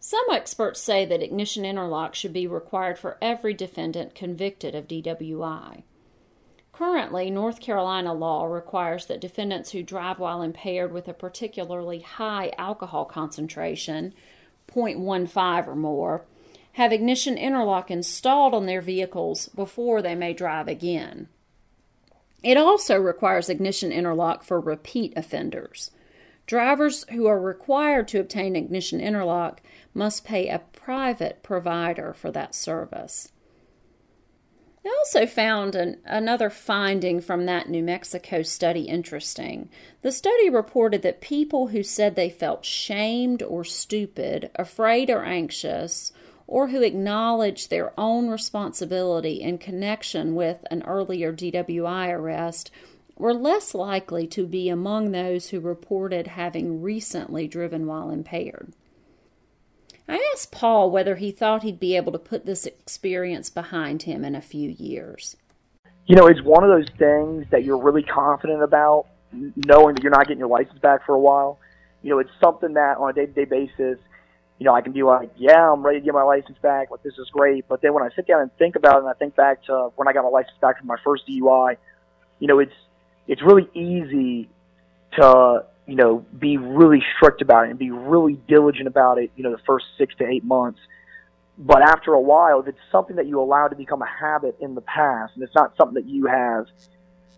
Some 0.00 0.24
experts 0.32 0.80
say 0.80 1.04
that 1.04 1.22
ignition 1.22 1.64
interlock 1.64 2.16
should 2.16 2.32
be 2.32 2.48
required 2.48 2.98
for 2.98 3.18
every 3.22 3.54
defendant 3.54 4.16
convicted 4.16 4.74
of 4.74 4.88
DWI. 4.88 5.84
Currently, 6.78 7.28
North 7.32 7.58
Carolina 7.60 8.14
law 8.14 8.44
requires 8.44 9.06
that 9.06 9.20
defendants 9.20 9.72
who 9.72 9.82
drive 9.82 10.20
while 10.20 10.42
impaired 10.42 10.92
with 10.92 11.08
a 11.08 11.12
particularly 11.12 12.02
high 12.02 12.52
alcohol 12.56 13.04
concentration, 13.04 14.14
0.15 14.72 15.66
or 15.66 15.74
more, 15.74 16.24
have 16.74 16.92
ignition 16.92 17.36
interlock 17.36 17.90
installed 17.90 18.54
on 18.54 18.66
their 18.66 18.80
vehicles 18.80 19.48
before 19.48 20.00
they 20.00 20.14
may 20.14 20.32
drive 20.32 20.68
again. 20.68 21.26
It 22.44 22.56
also 22.56 22.96
requires 22.96 23.48
ignition 23.48 23.90
interlock 23.90 24.44
for 24.44 24.60
repeat 24.60 25.12
offenders. 25.16 25.90
Drivers 26.46 27.04
who 27.10 27.26
are 27.26 27.40
required 27.40 28.06
to 28.06 28.20
obtain 28.20 28.54
ignition 28.54 29.00
interlock 29.00 29.62
must 29.94 30.24
pay 30.24 30.46
a 30.46 30.60
private 30.60 31.42
provider 31.42 32.14
for 32.14 32.30
that 32.30 32.54
service. 32.54 33.32
I 34.84 34.88
also 34.98 35.26
found 35.26 35.74
an, 35.74 35.98
another 36.04 36.50
finding 36.50 37.20
from 37.20 37.46
that 37.46 37.68
New 37.68 37.82
Mexico 37.82 38.42
study 38.42 38.82
interesting. 38.82 39.68
The 40.02 40.12
study 40.12 40.48
reported 40.48 41.02
that 41.02 41.20
people 41.20 41.68
who 41.68 41.82
said 41.82 42.14
they 42.14 42.30
felt 42.30 42.64
shamed 42.64 43.42
or 43.42 43.64
stupid, 43.64 44.50
afraid 44.54 45.10
or 45.10 45.24
anxious, 45.24 46.12
or 46.46 46.68
who 46.68 46.82
acknowledged 46.82 47.68
their 47.68 47.92
own 47.98 48.28
responsibility 48.28 49.42
in 49.42 49.58
connection 49.58 50.34
with 50.34 50.64
an 50.70 50.82
earlier 50.84 51.32
DWI 51.32 52.10
arrest 52.10 52.70
were 53.16 53.34
less 53.34 53.74
likely 53.74 54.26
to 54.28 54.46
be 54.46 54.68
among 54.68 55.10
those 55.10 55.48
who 55.48 55.60
reported 55.60 56.28
having 56.28 56.80
recently 56.80 57.48
driven 57.48 57.86
while 57.86 58.10
impaired. 58.10 58.72
I 60.08 60.32
asked 60.32 60.50
Paul 60.50 60.90
whether 60.90 61.16
he 61.16 61.30
thought 61.30 61.62
he'd 61.62 61.78
be 61.78 61.94
able 61.94 62.12
to 62.12 62.18
put 62.18 62.46
this 62.46 62.64
experience 62.64 63.50
behind 63.50 64.04
him 64.04 64.24
in 64.24 64.34
a 64.34 64.40
few 64.40 64.70
years. 64.70 65.36
You 66.06 66.16
know, 66.16 66.26
it's 66.26 66.42
one 66.42 66.64
of 66.64 66.70
those 66.70 66.88
things 66.98 67.46
that 67.50 67.64
you're 67.64 67.78
really 67.78 68.02
confident 68.02 68.62
about, 68.62 69.06
knowing 69.32 69.94
that 69.94 70.02
you're 70.02 70.10
not 70.10 70.26
getting 70.26 70.38
your 70.38 70.48
license 70.48 70.78
back 70.78 71.04
for 71.04 71.14
a 71.14 71.18
while. 71.18 71.58
You 72.02 72.10
know, 72.10 72.18
it's 72.20 72.30
something 72.42 72.72
that 72.74 72.96
on 72.96 73.10
a 73.10 73.12
day 73.12 73.26
to 73.26 73.32
day 73.32 73.44
basis, 73.44 73.98
you 74.58 74.64
know, 74.64 74.74
I 74.74 74.80
can 74.80 74.92
be 74.92 75.02
like, 75.02 75.30
yeah, 75.36 75.70
I'm 75.70 75.82
ready 75.82 76.00
to 76.00 76.04
get 76.04 76.14
my 76.14 76.22
license 76.22 76.56
back. 76.62 76.90
Like, 76.90 77.02
this 77.02 77.14
is 77.18 77.28
great. 77.30 77.68
But 77.68 77.82
then 77.82 77.92
when 77.92 78.02
I 78.02 78.08
sit 78.16 78.26
down 78.26 78.40
and 78.40 78.50
think 78.56 78.76
about 78.76 78.96
it, 78.96 79.00
and 79.00 79.08
I 79.08 79.12
think 79.12 79.36
back 79.36 79.64
to 79.64 79.90
when 79.96 80.08
I 80.08 80.14
got 80.14 80.24
my 80.24 80.30
license 80.30 80.56
back 80.60 80.78
from 80.78 80.86
my 80.86 80.96
first 81.04 81.24
DUI, 81.28 81.76
you 82.38 82.48
know, 82.48 82.58
it's 82.58 82.72
it's 83.26 83.42
really 83.42 83.68
easy 83.74 84.48
to 85.18 85.64
you 85.88 85.94
know, 85.94 86.24
be 86.38 86.58
really 86.58 87.02
strict 87.16 87.40
about 87.40 87.66
it 87.66 87.70
and 87.70 87.78
be 87.78 87.90
really 87.90 88.38
diligent 88.46 88.86
about 88.86 89.16
it, 89.18 89.30
you 89.36 89.42
know, 89.42 89.50
the 89.50 89.62
first 89.66 89.86
six 89.96 90.14
to 90.16 90.26
eight 90.26 90.44
months. 90.44 90.78
But 91.56 91.80
after 91.82 92.12
a 92.12 92.20
while, 92.20 92.60
if 92.60 92.68
it's 92.68 92.78
something 92.92 93.16
that 93.16 93.26
you 93.26 93.40
allow 93.40 93.68
to 93.68 93.74
become 93.74 94.02
a 94.02 94.06
habit 94.06 94.56
in 94.60 94.74
the 94.74 94.82
past, 94.82 95.32
and 95.34 95.42
it's 95.42 95.54
not 95.54 95.72
something 95.78 95.94
that 95.94 96.06
you 96.06 96.26
have 96.26 96.66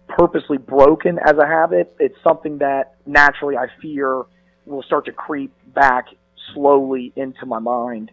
purposely 0.08 0.58
broken 0.58 1.20
as 1.24 1.38
a 1.38 1.46
habit, 1.46 1.94
it's 2.00 2.16
something 2.24 2.58
that 2.58 2.96
naturally 3.06 3.56
I 3.56 3.68
fear 3.80 4.24
will 4.66 4.82
start 4.82 5.04
to 5.06 5.12
creep 5.12 5.52
back 5.72 6.08
slowly 6.52 7.12
into 7.14 7.46
my 7.46 7.60
mind. 7.60 8.10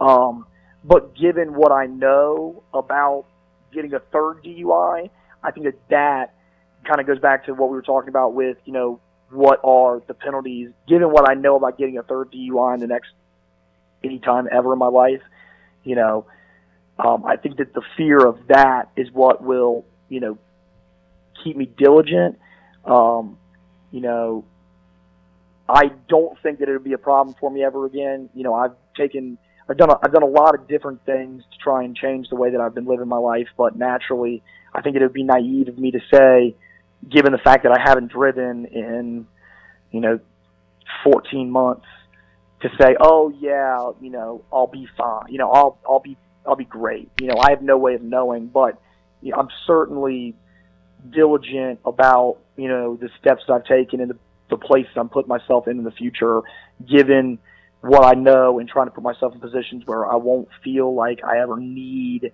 Um, 0.00 0.46
but 0.84 1.14
given 1.14 1.54
what 1.54 1.70
I 1.70 1.86
know 1.86 2.64
about 2.74 3.26
getting 3.72 3.94
a 3.94 4.00
third 4.00 4.42
DUI, 4.44 5.10
I 5.44 5.50
think 5.52 5.66
that 5.66 5.78
that 5.90 6.34
kind 6.84 7.00
of 7.00 7.06
goes 7.06 7.20
back 7.20 7.46
to 7.46 7.54
what 7.54 7.70
we 7.70 7.76
were 7.76 7.82
talking 7.82 8.08
about 8.08 8.34
with, 8.34 8.58
you 8.64 8.72
know, 8.72 9.00
what 9.30 9.60
are 9.64 10.02
the 10.06 10.14
penalties, 10.14 10.70
given 10.88 11.08
what 11.10 11.28
I 11.28 11.34
know 11.34 11.56
about 11.56 11.78
getting 11.78 11.98
a 11.98 12.02
third 12.02 12.32
DUI 12.32 12.74
in 12.74 12.80
the 12.80 12.86
next 12.86 13.10
any 14.04 14.18
time 14.18 14.48
ever 14.50 14.72
in 14.72 14.78
my 14.78 14.88
life, 14.88 15.22
you 15.84 15.96
know, 15.96 16.26
um, 16.98 17.24
I 17.24 17.36
think 17.36 17.58
that 17.58 17.74
the 17.74 17.82
fear 17.96 18.18
of 18.24 18.38
that 18.48 18.90
is 18.96 19.08
what 19.12 19.42
will, 19.42 19.84
you 20.08 20.20
know, 20.20 20.38
keep 21.42 21.56
me 21.56 21.66
diligent. 21.66 22.38
Um, 22.84 23.38
you 23.90 24.00
know, 24.00 24.44
I 25.68 25.90
don't 26.08 26.40
think 26.42 26.60
that 26.60 26.68
it 26.68 26.72
would 26.72 26.84
be 26.84 26.94
a 26.94 26.98
problem 26.98 27.34
for 27.38 27.50
me 27.50 27.64
ever 27.64 27.84
again. 27.86 28.30
You 28.34 28.44
know, 28.44 28.54
I've 28.54 28.74
taken, 28.96 29.36
I've 29.68 29.76
done, 29.76 29.90
a, 29.90 29.98
I've 30.02 30.12
done 30.12 30.22
a 30.22 30.26
lot 30.26 30.54
of 30.54 30.68
different 30.68 31.04
things 31.04 31.42
to 31.52 31.58
try 31.58 31.82
and 31.82 31.94
change 31.96 32.28
the 32.28 32.36
way 32.36 32.50
that 32.50 32.60
I've 32.60 32.74
been 32.74 32.86
living 32.86 33.08
my 33.08 33.18
life, 33.18 33.48
but 33.58 33.76
naturally, 33.76 34.42
I 34.72 34.80
think 34.80 34.96
it 34.96 35.02
would 35.02 35.12
be 35.12 35.24
naive 35.24 35.68
of 35.68 35.78
me 35.78 35.90
to 35.90 36.00
say, 36.12 36.56
given 37.08 37.32
the 37.32 37.38
fact 37.38 37.64
that 37.64 37.72
I 37.72 37.80
haven't 37.80 38.10
driven 38.10 38.66
in, 38.66 39.26
you 39.90 40.00
know, 40.00 40.20
14 41.04 41.50
months, 41.50 41.86
to 42.62 42.68
say, 42.80 42.96
oh 43.00 43.32
yeah, 43.38 43.90
you 44.00 44.10
know, 44.10 44.42
I'll 44.52 44.66
be 44.66 44.88
fine. 44.96 45.26
You 45.28 45.38
know, 45.38 45.50
I'll 45.50 45.78
I'll 45.88 46.00
be 46.00 46.16
I'll 46.46 46.56
be 46.56 46.64
great. 46.64 47.10
You 47.20 47.28
know, 47.28 47.36
I 47.38 47.50
have 47.50 47.62
no 47.62 47.76
way 47.76 47.94
of 47.94 48.02
knowing, 48.02 48.46
but 48.46 48.80
you 49.22 49.32
know, 49.32 49.38
I'm 49.38 49.48
certainly 49.66 50.34
diligent 51.10 51.80
about 51.84 52.38
you 52.56 52.68
know 52.68 52.96
the 52.96 53.10
steps 53.20 53.42
I've 53.48 53.64
taken 53.64 54.00
and 54.00 54.10
the, 54.10 54.18
the 54.50 54.56
places 54.56 54.92
I'm 54.96 55.08
putting 55.08 55.28
myself 55.28 55.68
in 55.68 55.78
in 55.78 55.84
the 55.84 55.90
future, 55.90 56.40
given 56.88 57.38
what 57.80 58.04
I 58.04 58.18
know 58.18 58.58
and 58.58 58.68
trying 58.68 58.86
to 58.86 58.90
put 58.90 59.04
myself 59.04 59.34
in 59.34 59.40
positions 59.40 59.82
where 59.86 60.10
I 60.10 60.16
won't 60.16 60.48
feel 60.64 60.94
like 60.94 61.22
I 61.22 61.38
ever 61.40 61.58
need, 61.58 62.32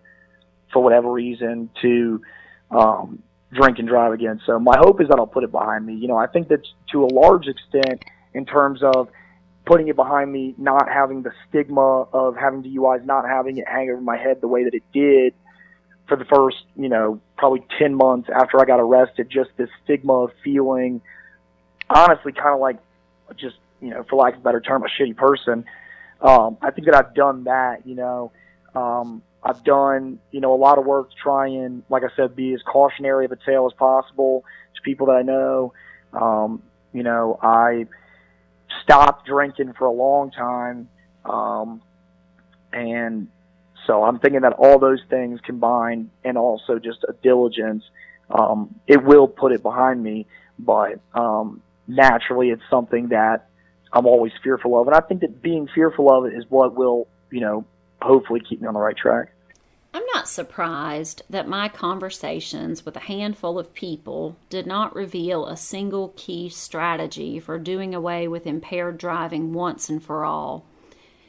for 0.72 0.82
whatever 0.82 1.10
reason, 1.10 1.68
to 1.82 2.22
um, 2.70 3.22
drink 3.52 3.78
and 3.78 3.88
drive 3.88 4.12
again. 4.12 4.40
So 4.46 4.58
my 4.58 4.76
hope 4.78 5.00
is 5.00 5.08
that 5.08 5.18
I'll 5.18 5.26
put 5.26 5.44
it 5.44 5.52
behind 5.52 5.86
me. 5.86 5.94
You 5.94 6.08
know, 6.08 6.16
I 6.16 6.26
think 6.26 6.48
that 6.48 6.66
to 6.92 7.04
a 7.04 7.06
large 7.06 7.46
extent, 7.46 8.04
in 8.34 8.46
terms 8.46 8.82
of 8.82 9.08
putting 9.66 9.88
it 9.88 9.96
behind 9.96 10.32
me, 10.32 10.54
not 10.58 10.88
having 10.88 11.22
the 11.22 11.32
stigma 11.48 12.02
of 12.12 12.36
having 12.36 12.62
DUIs, 12.62 13.04
not 13.04 13.28
having 13.28 13.58
it 13.58 13.68
hang 13.68 13.90
over 13.90 14.00
my 14.00 14.16
head 14.16 14.40
the 14.40 14.48
way 14.48 14.64
that 14.64 14.74
it 14.74 14.82
did 14.92 15.34
for 16.08 16.16
the 16.16 16.24
first, 16.24 16.64
you 16.76 16.88
know, 16.88 17.20
probably 17.36 17.64
10 17.78 17.94
months 17.94 18.28
after 18.34 18.60
I 18.60 18.64
got 18.64 18.80
arrested, 18.80 19.28
just 19.30 19.50
this 19.56 19.68
stigma 19.84 20.24
of 20.24 20.30
feeling 20.42 21.00
honestly 21.88 22.32
kind 22.32 22.54
of 22.54 22.60
like 22.60 22.78
just, 23.36 23.56
you 23.80 23.90
know, 23.90 24.04
for 24.08 24.16
lack 24.16 24.34
of 24.34 24.40
a 24.40 24.42
better 24.42 24.60
term, 24.60 24.82
a 24.82 24.86
shitty 24.86 25.16
person. 25.16 25.64
Um, 26.20 26.56
I 26.62 26.70
think 26.70 26.86
that 26.86 26.94
I've 26.94 27.14
done 27.14 27.44
that, 27.44 27.86
you 27.86 27.94
know. 27.94 28.32
Um, 28.74 29.22
I've 29.44 29.64
done, 29.64 30.20
you 30.30 30.40
know, 30.40 30.54
a 30.54 30.56
lot 30.56 30.78
of 30.78 30.84
work 30.84 31.10
to 31.10 31.16
try 31.16 31.48
and, 31.48 31.82
like 31.88 32.04
I 32.04 32.14
said, 32.14 32.36
be 32.36 32.54
as 32.54 32.62
cautionary 32.62 33.24
of 33.24 33.32
a 33.32 33.36
tale 33.36 33.66
as 33.66 33.72
possible 33.76 34.44
to 34.74 34.82
people 34.82 35.06
that 35.06 35.14
I 35.14 35.22
know. 35.22 35.72
Um, 36.12 36.62
you 36.92 37.02
know, 37.02 37.38
I 37.42 37.86
stopped 38.82 39.26
drinking 39.26 39.72
for 39.76 39.86
a 39.86 39.92
long 39.92 40.30
time. 40.30 40.88
Um, 41.24 41.82
and 42.72 43.28
so 43.86 44.04
I'm 44.04 44.18
thinking 44.20 44.42
that 44.42 44.52
all 44.52 44.78
those 44.78 45.00
things 45.10 45.40
combined 45.44 46.10
and 46.24 46.38
also 46.38 46.78
just 46.78 47.04
a 47.08 47.12
diligence, 47.22 47.82
um, 48.30 48.74
it 48.86 49.02
will 49.02 49.26
put 49.26 49.52
it 49.52 49.62
behind 49.62 50.02
me. 50.02 50.26
But 50.58 51.00
um, 51.14 51.62
naturally, 51.88 52.50
it's 52.50 52.62
something 52.70 53.08
that 53.08 53.48
I'm 53.92 54.06
always 54.06 54.32
fearful 54.42 54.80
of. 54.80 54.86
And 54.86 54.96
I 54.96 55.00
think 55.00 55.22
that 55.22 55.42
being 55.42 55.68
fearful 55.74 56.10
of 56.10 56.26
it 56.26 56.36
is 56.36 56.44
what 56.48 56.76
will, 56.76 57.08
you 57.30 57.40
know, 57.40 57.64
hopefully 58.02 58.40
keep 58.40 58.60
me 58.60 58.68
on 58.68 58.74
the 58.74 58.80
right 58.80 58.96
track. 58.96 59.32
I'm 59.94 60.04
not 60.14 60.28
surprised 60.28 61.22
that 61.28 61.48
my 61.48 61.68
conversations 61.68 62.84
with 62.86 62.96
a 62.96 63.00
handful 63.00 63.58
of 63.58 63.74
people 63.74 64.36
did 64.48 64.66
not 64.66 64.94
reveal 64.94 65.46
a 65.46 65.56
single 65.56 66.14
key 66.16 66.48
strategy 66.48 67.38
for 67.38 67.58
doing 67.58 67.94
away 67.94 68.26
with 68.26 68.46
impaired 68.46 68.96
driving 68.96 69.52
once 69.52 69.90
and 69.90 70.02
for 70.02 70.24
all. 70.24 70.64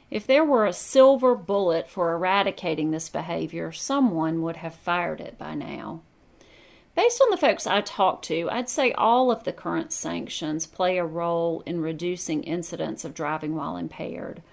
If 0.09 0.25
there 0.25 0.45
were 0.45 0.65
a 0.65 0.73
silver 0.73 1.35
bullet 1.35 1.89
for 1.89 2.13
eradicating 2.13 2.91
this 2.91 3.09
behavior, 3.09 3.71
someone 3.71 4.41
would 4.43 4.57
have 4.57 4.75
fired 4.75 5.19
it 5.19 5.37
by 5.37 5.55
now. 5.55 6.01
Based 6.95 7.19
on 7.21 7.31
the 7.31 7.37
folks 7.37 7.65
I 7.65 7.81
talked 7.81 8.23
to, 8.25 8.47
I'd 8.51 8.69
say 8.69 8.91
all 8.93 9.31
of 9.31 9.43
the 9.43 9.51
current 9.51 9.91
sanctions 9.91 10.67
play 10.67 10.97
a 10.97 11.05
role 11.05 11.63
in 11.65 11.81
reducing 11.81 12.43
incidents 12.43 13.03
of 13.03 13.15
driving 13.15 13.55
while 13.55 13.75
impaired. 13.75 14.43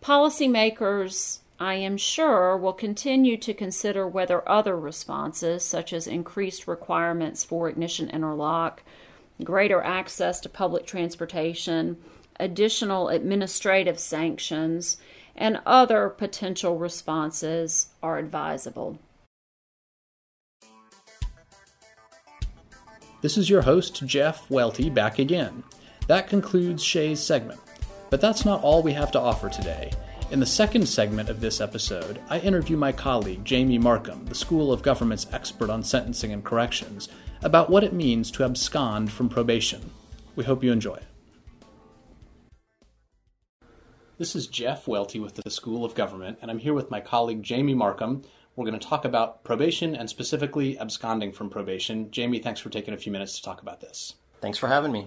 Policymakers, 0.00 1.40
I 1.60 1.74
am 1.74 1.96
sure, 1.96 2.56
will 2.56 2.72
continue 2.72 3.36
to 3.36 3.54
consider 3.54 4.08
whether 4.08 4.48
other 4.48 4.76
responses, 4.76 5.64
such 5.64 5.92
as 5.92 6.06
increased 6.06 6.66
requirements 6.66 7.44
for 7.44 7.68
ignition 7.68 8.10
interlock, 8.10 8.82
greater 9.42 9.80
access 9.80 10.40
to 10.40 10.48
public 10.48 10.84
transportation, 10.84 11.96
additional 12.40 13.08
administrative 13.08 14.00
sanctions, 14.00 14.96
and 15.36 15.60
other 15.64 16.08
potential 16.08 16.76
responses 16.76 17.88
are 18.02 18.18
advisable. 18.18 18.98
This 23.22 23.38
is 23.38 23.48
your 23.48 23.62
host, 23.62 24.04
Jeff 24.04 24.50
Welty, 24.50 24.90
back 24.90 25.18
again. 25.18 25.62
That 26.08 26.28
concludes 26.28 26.84
Shea's 26.84 27.24
segment. 27.24 27.60
But 28.10 28.20
that's 28.20 28.44
not 28.44 28.62
all 28.62 28.82
we 28.82 28.92
have 28.92 29.10
to 29.12 29.20
offer 29.20 29.48
today. 29.48 29.90
In 30.34 30.40
the 30.40 30.46
second 30.46 30.88
segment 30.88 31.28
of 31.28 31.40
this 31.40 31.60
episode, 31.60 32.20
I 32.28 32.40
interview 32.40 32.76
my 32.76 32.90
colleague 32.90 33.44
Jamie 33.44 33.78
Markham, 33.78 34.26
the 34.26 34.34
School 34.34 34.72
of 34.72 34.82
Government's 34.82 35.28
expert 35.30 35.70
on 35.70 35.84
sentencing 35.84 36.32
and 36.32 36.42
corrections, 36.42 37.08
about 37.44 37.70
what 37.70 37.84
it 37.84 37.92
means 37.92 38.32
to 38.32 38.42
abscond 38.42 39.12
from 39.12 39.28
probation. 39.28 39.92
We 40.34 40.42
hope 40.42 40.64
you 40.64 40.72
enjoy. 40.72 40.98
This 44.18 44.34
is 44.34 44.48
Jeff 44.48 44.88
Welty 44.88 45.20
with 45.20 45.36
the 45.36 45.48
School 45.52 45.84
of 45.84 45.94
Government, 45.94 46.38
and 46.42 46.50
I'm 46.50 46.58
here 46.58 46.74
with 46.74 46.90
my 46.90 46.98
colleague 46.98 47.44
Jamie 47.44 47.72
Markham 47.72 48.22
We're 48.56 48.66
going 48.66 48.76
to 48.76 48.84
talk 48.84 49.04
about 49.04 49.44
probation 49.44 49.94
and 49.94 50.10
specifically 50.10 50.76
absconding 50.80 51.30
from 51.30 51.48
probation. 51.48 52.10
Jamie, 52.10 52.40
thanks 52.40 52.58
for 52.58 52.70
taking 52.70 52.92
a 52.92 52.98
few 52.98 53.12
minutes 53.12 53.36
to 53.36 53.44
talk 53.44 53.62
about 53.62 53.80
this. 53.80 54.14
Thanks 54.40 54.58
for 54.58 54.66
having 54.66 54.90
me. 54.90 55.06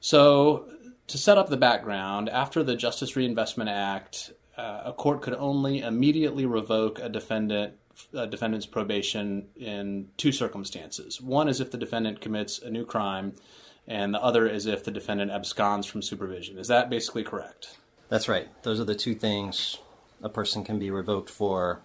So, 0.00 0.66
to 1.06 1.16
set 1.16 1.38
up 1.38 1.48
the 1.48 1.56
background, 1.56 2.28
after 2.28 2.64
the 2.64 2.74
Justice 2.74 3.14
Reinvestment 3.14 3.70
Act, 3.70 4.32
uh, 4.56 4.82
a 4.86 4.92
court 4.92 5.22
could 5.22 5.34
only 5.34 5.80
immediately 5.80 6.46
revoke 6.46 6.98
a 6.98 7.08
defendant 7.08 7.74
a 8.12 8.26
defendant's 8.26 8.66
probation 8.66 9.46
in 9.56 10.08
two 10.16 10.32
circumstances. 10.32 11.20
One 11.20 11.48
is 11.48 11.60
if 11.60 11.70
the 11.70 11.78
defendant 11.78 12.20
commits 12.20 12.58
a 12.58 12.68
new 12.68 12.84
crime, 12.84 13.34
and 13.86 14.12
the 14.12 14.22
other 14.22 14.48
is 14.48 14.66
if 14.66 14.84
the 14.84 14.90
defendant 14.90 15.30
absconds 15.30 15.86
from 15.86 16.02
supervision. 16.02 16.58
Is 16.58 16.68
that 16.68 16.90
basically 16.90 17.22
correct? 17.22 17.76
That's 18.08 18.28
right. 18.28 18.48
Those 18.62 18.80
are 18.80 18.84
the 18.84 18.94
two 18.94 19.14
things 19.14 19.78
a 20.22 20.28
person 20.28 20.64
can 20.64 20.78
be 20.78 20.90
revoked 20.90 21.30
for 21.30 21.80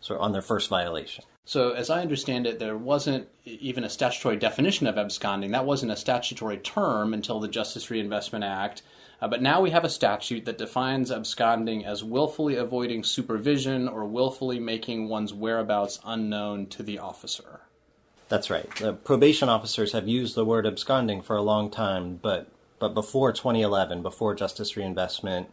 sort 0.00 0.18
of 0.18 0.24
on 0.24 0.32
their 0.32 0.42
first 0.42 0.68
violation. 0.68 1.24
So, 1.44 1.72
as 1.72 1.90
I 1.90 2.02
understand 2.02 2.46
it, 2.46 2.58
there 2.58 2.76
wasn't 2.76 3.28
even 3.44 3.84
a 3.84 3.90
statutory 3.90 4.36
definition 4.36 4.86
of 4.86 4.96
absconding. 4.96 5.50
That 5.50 5.66
wasn't 5.66 5.92
a 5.92 5.96
statutory 5.96 6.58
term 6.58 7.12
until 7.14 7.40
the 7.40 7.48
Justice 7.48 7.90
Reinvestment 7.90 8.44
Act. 8.44 8.82
Uh, 9.22 9.28
but 9.28 9.40
now 9.40 9.60
we 9.60 9.70
have 9.70 9.84
a 9.84 9.88
statute 9.88 10.44
that 10.44 10.58
defines 10.58 11.12
absconding 11.12 11.86
as 11.86 12.02
willfully 12.02 12.56
avoiding 12.56 13.04
supervision 13.04 13.88
or 13.88 14.04
willfully 14.04 14.58
making 14.58 15.08
one's 15.08 15.32
whereabouts 15.32 16.00
unknown 16.04 16.66
to 16.66 16.82
the 16.82 16.98
officer. 16.98 17.60
That's 18.28 18.50
right. 18.50 18.68
The 18.76 18.94
probation 18.94 19.48
officers 19.48 19.92
have 19.92 20.08
used 20.08 20.34
the 20.34 20.44
word 20.44 20.66
absconding 20.66 21.22
for 21.22 21.36
a 21.36 21.42
long 21.42 21.70
time, 21.70 22.18
but 22.20 22.48
but 22.80 22.94
before 22.94 23.32
2011, 23.32 24.02
before 24.02 24.34
Justice 24.34 24.76
Reinvestment, 24.76 25.48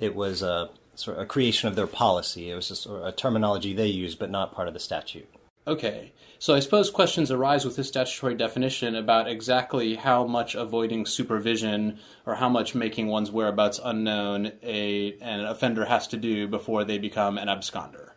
it 0.00 0.14
was 0.14 0.40
a 0.40 0.70
sort 0.94 1.18
of 1.18 1.24
a 1.24 1.26
creation 1.26 1.68
of 1.68 1.76
their 1.76 1.86
policy. 1.86 2.50
It 2.50 2.54
was 2.54 2.68
just 2.68 2.86
a 2.86 3.12
terminology 3.14 3.74
they 3.74 3.88
used, 3.88 4.18
but 4.18 4.30
not 4.30 4.54
part 4.54 4.68
of 4.68 4.74
the 4.74 4.80
statute. 4.80 5.28
Okay. 5.66 6.12
So 6.38 6.54
I 6.54 6.60
suppose 6.60 6.90
questions 6.90 7.30
arise 7.30 7.64
with 7.64 7.76
this 7.76 7.86
statutory 7.86 8.34
definition 8.34 8.96
about 8.96 9.28
exactly 9.28 9.94
how 9.94 10.26
much 10.26 10.56
avoiding 10.56 11.06
supervision 11.06 12.00
or 12.26 12.34
how 12.34 12.48
much 12.48 12.74
making 12.74 13.06
one's 13.06 13.30
whereabouts 13.30 13.78
unknown 13.82 14.50
a 14.60 15.16
an 15.20 15.44
offender 15.44 15.84
has 15.84 16.08
to 16.08 16.16
do 16.16 16.48
before 16.48 16.82
they 16.82 16.98
become 16.98 17.38
an 17.38 17.46
absconder. 17.46 18.10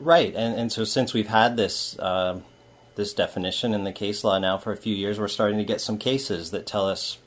Right, 0.00 0.34
and 0.34 0.58
and 0.58 0.72
so 0.72 0.82
since 0.82 1.14
we've 1.14 1.28
had 1.28 1.56
this 1.56 1.96
uh, 2.00 2.40
this 2.96 3.14
definition 3.14 3.72
in 3.72 3.84
the 3.84 3.92
case 3.92 4.24
law 4.24 4.40
now 4.40 4.58
for 4.58 4.72
a 4.72 4.76
few 4.76 4.94
years, 4.94 5.20
we're 5.20 5.28
starting 5.28 5.58
to 5.58 5.64
get 5.64 5.80
some 5.80 5.98
cases 5.98 6.50
that 6.50 6.66
tell 6.66 6.88
us 6.88 7.18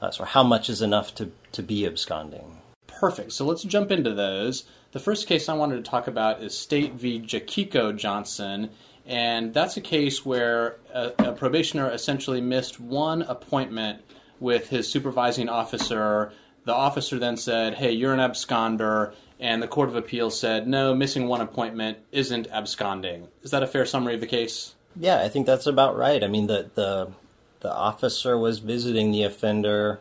uh, 0.00 0.12
so 0.12 0.24
how 0.24 0.44
much 0.44 0.70
is 0.70 0.82
enough 0.82 1.12
to 1.16 1.32
to 1.50 1.64
be 1.64 1.84
absconding. 1.84 2.58
Perfect. 2.86 3.32
So 3.32 3.44
let's 3.44 3.64
jump 3.64 3.90
into 3.90 4.14
those. 4.14 4.64
The 4.92 5.00
first 5.00 5.28
case 5.28 5.48
I 5.48 5.54
wanted 5.54 5.84
to 5.84 5.88
talk 5.88 6.08
about 6.08 6.42
is 6.42 6.56
State 6.56 6.94
v. 6.94 7.20
Jakiko 7.20 7.96
Johnson, 7.96 8.70
and 9.06 9.54
that's 9.54 9.76
a 9.76 9.80
case 9.80 10.26
where 10.26 10.78
a, 10.92 11.12
a 11.18 11.32
probationer 11.32 11.90
essentially 11.90 12.40
missed 12.40 12.80
one 12.80 13.22
appointment 13.22 14.02
with 14.40 14.68
his 14.70 14.90
supervising 14.90 15.48
officer. 15.48 16.32
The 16.64 16.74
officer 16.74 17.18
then 17.18 17.36
said, 17.36 17.74
Hey, 17.74 17.92
you're 17.92 18.14
an 18.14 18.20
absconder. 18.20 19.14
And 19.38 19.62
the 19.62 19.68
Court 19.68 19.88
of 19.88 19.96
Appeals 19.96 20.38
said, 20.38 20.66
No, 20.66 20.94
missing 20.94 21.28
one 21.28 21.40
appointment 21.40 21.98
isn't 22.10 22.48
absconding. 22.50 23.28
Is 23.42 23.52
that 23.52 23.62
a 23.62 23.66
fair 23.66 23.86
summary 23.86 24.14
of 24.14 24.20
the 24.20 24.26
case? 24.26 24.74
Yeah, 24.96 25.20
I 25.20 25.28
think 25.28 25.46
that's 25.46 25.66
about 25.66 25.96
right. 25.96 26.22
I 26.22 26.26
mean, 26.26 26.46
the, 26.46 26.70
the, 26.74 27.12
the 27.60 27.72
officer 27.72 28.36
was 28.36 28.58
visiting 28.58 29.12
the 29.12 29.22
offender 29.22 30.00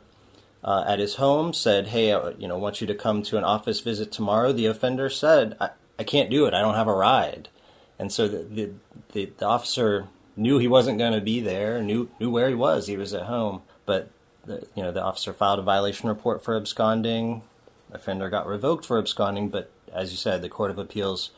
uh, 0.64 0.84
at 0.88 1.00
his 1.00 1.16
home, 1.16 1.54
said, 1.54 1.88
"Hey, 1.88 2.14
I, 2.14 2.32
you 2.32 2.48
know, 2.48 2.58
want 2.58 2.82
you 2.82 2.88
to 2.88 2.96
come 2.96 3.24
to 3.24 3.38
an 3.38 3.44
office 3.44 3.80
visit 3.80 4.12
tomorrow." 4.12 4.52
The 4.52 4.66
offender 4.66 5.10
said, 5.10 5.56
"I, 5.60 5.70
I 5.98 6.04
can't 6.04 6.30
do 6.30 6.46
it. 6.46 6.54
I 6.54 6.62
don't 6.62 6.76
have 6.76 6.88
a 6.88 6.94
ride," 6.94 7.50
and 7.98 8.12
so 8.12 8.28
the 8.28 8.44
the, 8.44 8.72
the, 9.14 9.34
the 9.38 9.46
officer 9.46 10.08
knew 10.36 10.58
he 10.58 10.68
wasn't 10.68 10.98
going 10.98 11.14
to 11.14 11.22
be 11.22 11.40
there. 11.40 11.82
knew 11.82 12.10
knew 12.20 12.30
where 12.30 12.50
he 12.50 12.56
was. 12.56 12.88
He 12.88 12.98
was 12.98 13.14
at 13.14 13.24
home, 13.24 13.62
but 13.86 14.10
the, 14.46 14.68
you 14.76 14.84
know 14.84 14.92
the 14.92 15.04
officer 15.04 15.34
filed 15.34 15.60
a 15.60 15.64
violation 15.64 16.10
report 16.10 16.44
for 16.44 16.56
absconding. 16.56 17.44
Offender 17.92 18.30
got 18.30 18.46
revoked 18.46 18.86
for 18.86 19.00
absconding, 19.00 19.50
but 19.50 19.72
as 19.94 20.12
you 20.12 20.18
said, 20.18 20.42
the 20.42 20.50
Court 20.50 20.72
of 20.72 20.78
Appeals 20.78 21.32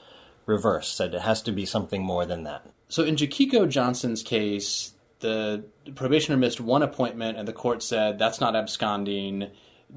reversed, 0.45 0.95
said 0.95 1.13
it 1.13 1.21
has 1.21 1.41
to 1.43 1.51
be 1.51 1.65
something 1.65 2.03
more 2.03 2.25
than 2.25 2.43
that. 2.43 2.65
So 2.89 3.03
in 3.03 3.15
Jakiko 3.15 3.69
Johnson's 3.69 4.21
case, 4.21 4.93
the 5.21 5.63
probationer 5.95 6.37
missed 6.37 6.59
one 6.59 6.83
appointment 6.83 7.37
and 7.37 7.47
the 7.47 7.53
court 7.53 7.81
said 7.81 8.19
that's 8.19 8.41
not 8.41 8.55
absconding. 8.55 9.49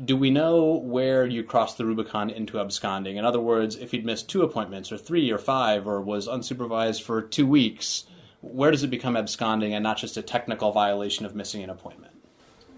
Do 0.05 0.17
we 0.17 0.31
know 0.31 0.75
where 0.75 1.25
you 1.25 1.45
crossed 1.45 1.79
the 1.79 1.85
Rubicon 1.85 2.31
into 2.31 2.59
absconding? 2.59 3.17
In 3.17 3.25
other 3.25 3.41
words, 3.41 3.77
if 3.77 3.91
he'd 3.93 4.05
missed 4.05 4.29
two 4.29 4.43
appointments 4.43 4.91
or 4.91 4.99
three 4.99 5.31
or 5.31 5.39
five 5.39 5.87
or 5.87 6.01
was 6.01 6.27
unsupervised 6.27 7.03
for 7.03 7.23
two 7.23 7.47
weeks, 7.47 8.05
where 8.41 8.71
does 8.71 8.83
it 8.83 8.89
become 8.89 9.17
absconding 9.17 9.73
and 9.73 9.83
not 9.83 9.97
just 9.97 10.17
a 10.17 10.23
technical 10.23 10.73
violation 10.73 11.27
of 11.27 11.35
missing 11.35 11.63
an 11.63 11.71
appointment? 11.71 12.15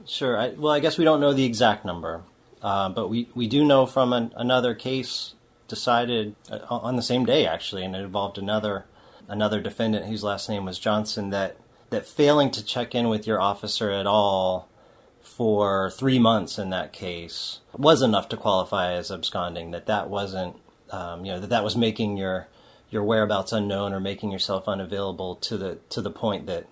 Sure. 0.07 0.39
I, 0.39 0.51
well, 0.51 0.73
I 0.73 0.81
guess 0.81 0.99
we 0.99 1.05
don't 1.05 1.21
know 1.21 1.33
the 1.33 1.45
exact 1.45 1.85
number, 1.85 2.23
uh, 2.63 2.89
but 2.91 3.09
we, 3.09 3.29
we 3.35 3.47
do 3.47 3.65
know 3.65 3.87
from 3.87 4.13
an, 4.13 4.33
another 4.37 4.75
case 4.75 5.35
decided 5.69 6.37
uh, 6.51 6.59
on 6.69 6.97
the 6.97 7.03
same 7.03 7.25
day, 7.25 7.47
actually, 7.47 7.85
and 7.85 7.97
it 7.97 8.01
involved 8.01 8.39
another 8.39 8.87
another 9.29 9.61
defendant 9.61 10.07
whose 10.07 10.23
last 10.23 10.49
name 10.49 10.65
was 10.65 10.79
Johnson 10.79 11.31
that 11.31 11.57
that 11.91 12.07
failing 12.07 12.51
to 12.53 12.65
check 12.65 12.95
in 12.95 13.09
with 13.09 13.27
your 13.27 13.41
officer 13.41 13.91
at 13.91 14.07
all 14.07 14.69
for 15.21 15.91
three 15.91 16.19
months 16.19 16.59
in 16.59 16.71
that 16.71 16.93
case 16.93 17.61
was 17.77 18.01
enough 18.01 18.29
to 18.31 18.37
qualify 18.37 18.93
as 18.93 19.11
absconding. 19.11 19.71
That 19.71 19.87
that 19.87 20.09
wasn't, 20.09 20.57
um, 20.91 21.25
you 21.25 21.33
know, 21.33 21.41
that 21.41 21.51
that 21.51 21.65
was 21.65 21.77
making 21.77 22.17
your 22.17 22.49
your 22.91 23.05
whereabouts 23.05 23.53
unknown 23.53 23.93
or 23.93 24.01
making 24.01 24.31
yourself 24.31 24.69
unavailable 24.69 25.37
to 25.37 25.59
the 25.59 25.79
to 25.91 26.01
the 26.01 26.11
point 26.11 26.47
that 26.47 26.67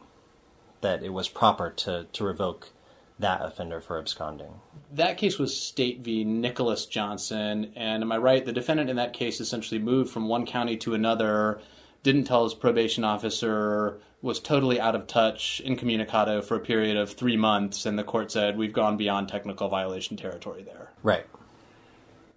that 0.81 1.03
it 1.03 1.13
was 1.13 1.29
proper 1.29 1.71
to 1.71 2.07
to 2.13 2.25
revoke 2.25 2.71
that 3.19 3.43
offender 3.43 3.81
for 3.81 3.99
absconding. 3.99 4.61
That 4.93 5.19
case 5.19 5.39
was 5.39 5.57
State 5.57 6.01
v. 6.01 6.25
Nicholas 6.25 6.87
Johnson, 6.87 7.73
and 7.77 8.03
am 8.03 8.13
I 8.13 8.19
right? 8.19 8.45
The 8.45 8.53
defendant 8.53 8.91
in 8.91 8.97
that 8.97 9.13
case 9.13 9.41
essentially 9.41 9.81
moved 9.81 10.11
from 10.11 10.29
one 10.29 10.47
county 10.47 10.77
to 10.79 10.95
another, 10.95 11.61
didn't 12.05 12.25
tell 12.25 12.45
his 12.45 12.55
probation 12.55 13.03
officer 13.03 13.99
was 14.23 14.39
totally 14.39 14.81
out 14.81 14.95
of 14.95 15.09
touch, 15.09 15.61
incommunicado 15.65 16.41
for 16.41 16.57
a 16.57 16.61
period 16.61 16.97
of 16.97 17.13
three 17.13 17.37
months, 17.37 17.85
and 17.85 17.99
the 17.99 18.05
court 18.05 18.31
said 18.31 18.57
we've 18.57 18.73
gone 18.73 18.97
beyond 18.97 19.29
technical 19.29 19.69
violation 19.69 20.17
territory 20.17 20.63
there. 20.63 20.93
Right. 21.03 21.27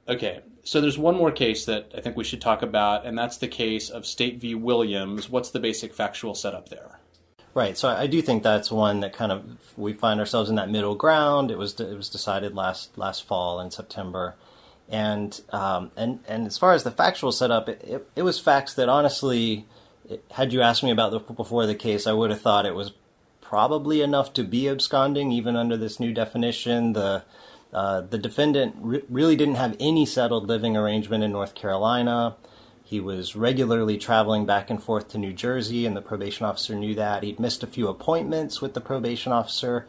Okay, 0.09 0.41
so 0.63 0.81
there's 0.81 0.97
one 0.97 1.15
more 1.15 1.31
case 1.31 1.65
that 1.65 1.91
I 1.95 2.01
think 2.01 2.17
we 2.17 2.23
should 2.23 2.41
talk 2.41 2.61
about, 2.61 3.05
and 3.05 3.17
that's 3.17 3.37
the 3.37 3.47
case 3.47 3.89
of 3.89 4.05
State 4.05 4.39
v. 4.39 4.55
Williams. 4.55 5.29
What's 5.29 5.51
the 5.51 5.59
basic 5.59 5.93
factual 5.93 6.33
setup 6.33 6.69
there? 6.69 6.99
Right. 7.53 7.77
So 7.77 7.89
I 7.89 8.07
do 8.07 8.21
think 8.21 8.43
that's 8.43 8.71
one 8.71 8.99
that 8.99 9.13
kind 9.13 9.31
of 9.31 9.43
we 9.77 9.91
find 9.91 10.19
ourselves 10.19 10.49
in 10.49 10.55
that 10.57 10.69
middle 10.69 10.95
ground. 10.95 11.51
It 11.51 11.57
was 11.57 11.79
it 11.79 11.95
was 11.95 12.09
decided 12.09 12.53
last 12.53 12.97
last 12.97 13.23
fall 13.23 13.59
in 13.59 13.71
September, 13.71 14.35
and 14.89 15.39
um, 15.51 15.91
and 15.95 16.19
and 16.27 16.47
as 16.47 16.57
far 16.57 16.73
as 16.73 16.83
the 16.83 16.91
factual 16.91 17.31
setup, 17.31 17.69
it, 17.69 17.81
it, 17.83 18.09
it 18.15 18.21
was 18.23 18.39
facts 18.39 18.73
that 18.75 18.89
honestly 18.89 19.65
had 20.31 20.53
you 20.53 20.61
asked 20.61 20.83
me 20.83 20.91
about 20.91 21.11
the 21.11 21.19
before 21.19 21.65
the 21.65 21.75
case, 21.75 22.07
I 22.07 22.13
would 22.13 22.29
have 22.29 22.41
thought 22.41 22.65
it 22.65 22.75
was 22.75 22.93
probably 23.41 24.01
enough 24.01 24.33
to 24.33 24.43
be 24.43 24.67
absconding, 24.67 25.31
even 25.31 25.55
under 25.55 25.77
this 25.77 25.99
new 25.99 26.13
definition. 26.13 26.93
The 26.93 27.23
uh, 27.73 28.01
the 28.01 28.17
defendant 28.17 28.75
re- 28.79 29.03
really 29.09 29.35
didn't 29.35 29.55
have 29.55 29.75
any 29.79 30.05
settled 30.05 30.47
living 30.47 30.77
arrangement 30.77 31.23
in 31.23 31.31
North 31.31 31.53
Carolina. 31.53 32.35
He 32.83 33.01
was 33.01 33.35
regularly 33.35 33.97
traveling 33.97 34.45
back 34.45 34.69
and 34.69 34.81
forth 34.81 35.09
to 35.09 35.17
New 35.17 35.33
Jersey, 35.33 35.85
and 35.85 35.95
the 35.95 36.01
probation 36.01 36.45
officer 36.45 36.73
knew 36.75 36.95
that. 36.95 37.23
He'd 37.23 37.39
missed 37.39 37.63
a 37.63 37.67
few 37.67 37.89
appointments 37.89 38.61
with 38.61 38.73
the 38.73 38.81
probation 38.81 39.33
officer, 39.33 39.87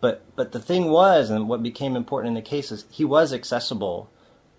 but 0.00 0.22
but 0.36 0.52
the 0.52 0.60
thing 0.60 0.86
was, 0.86 1.28
and 1.28 1.48
what 1.48 1.62
became 1.62 1.96
important 1.96 2.28
in 2.28 2.42
the 2.42 2.48
case 2.48 2.72
is 2.72 2.86
he 2.90 3.04
was 3.04 3.32
accessible 3.34 4.10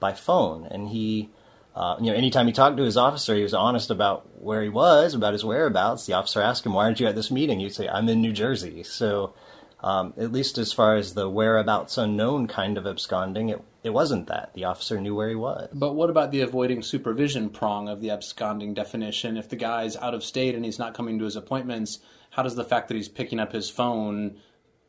by 0.02 0.12
phone, 0.12 0.66
and 0.66 0.90
he 0.90 1.30
uh, 1.76 1.96
you 2.02 2.08
know, 2.08 2.18
anytime 2.18 2.48
he 2.48 2.54
talked 2.54 2.76
to 2.78 2.84
his 2.84 2.98
officer, 2.98 3.34
he 3.34 3.44
was 3.44 3.54
honest 3.54 3.90
about 3.90 4.28
where 4.42 4.62
he 4.62 4.70
was, 4.70 5.14
about 5.14 5.34
his 5.34 5.46
whereabouts. 5.46 6.06
The 6.06 6.14
officer 6.14 6.42
asked 6.42 6.66
him, 6.66 6.74
"Why 6.74 6.84
aren't 6.84 7.00
you 7.00 7.08
at 7.08 7.16
this 7.16 7.32
meeting?" 7.32 7.60
He'd 7.60 7.74
say, 7.74 7.88
"I'm 7.88 8.10
in 8.10 8.20
New 8.20 8.34
Jersey." 8.34 8.84
So, 8.84 9.34
um, 9.80 10.14
at 10.18 10.34
least 10.34 10.58
as 10.58 10.74
far 10.74 10.98
as 10.98 11.14
the 11.14 11.30
whereabouts 11.30 11.98
unknown 11.98 12.48
kind 12.48 12.78
of 12.78 12.86
absconding, 12.86 13.50
it 13.50 13.64
it 13.84 13.92
wasn't 13.92 14.28
that. 14.28 14.54
The 14.54 14.66
officer 14.66 15.00
knew 15.00 15.16
where 15.16 15.30
he 15.30 15.36
was. 15.36 15.70
But 15.74 15.94
what 15.94 16.10
about 16.10 16.32
the 16.32 16.42
avoiding 16.42 16.82
supervision 16.82 17.50
prong 17.50 17.88
of 17.88 18.02
the 18.02 18.12
absconding 18.12 18.74
definition? 18.74 19.38
If 19.38 19.48
the 19.48 19.56
guy's 19.56 19.96
out 19.96 20.14
of 20.14 20.26
state 20.26 20.56
and 20.56 20.66
he's 20.66 20.78
not 20.78 20.94
coming 20.94 21.20
to 21.20 21.26
his 21.26 21.38
appointments, 21.38 22.00
how 22.32 22.44
does 22.44 22.56
the 22.56 22.66
fact 22.66 22.90
that 22.90 22.96
he's 22.96 23.10
picking 23.10 23.40
up 23.40 23.54
his 23.54 23.70
phone 23.70 24.36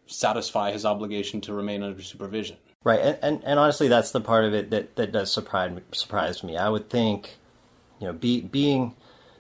satisfy 0.06 0.72
his 0.72 0.84
obligation 0.84 1.40
to 1.42 1.54
remain 1.54 1.84
under 1.84 2.02
supervision? 2.02 2.56
Right, 2.84 3.00
and, 3.00 3.18
and, 3.22 3.44
and 3.44 3.58
honestly, 3.60 3.86
that's 3.86 4.10
the 4.10 4.20
part 4.20 4.44
of 4.44 4.54
it 4.54 4.70
that, 4.70 4.96
that 4.96 5.12
does 5.12 5.32
surprise 5.32 5.78
surprise 5.92 6.42
me. 6.42 6.56
I 6.56 6.68
would 6.68 6.90
think, 6.90 7.36
you 8.00 8.08
know, 8.08 8.12
be, 8.12 8.40
being 8.40 8.94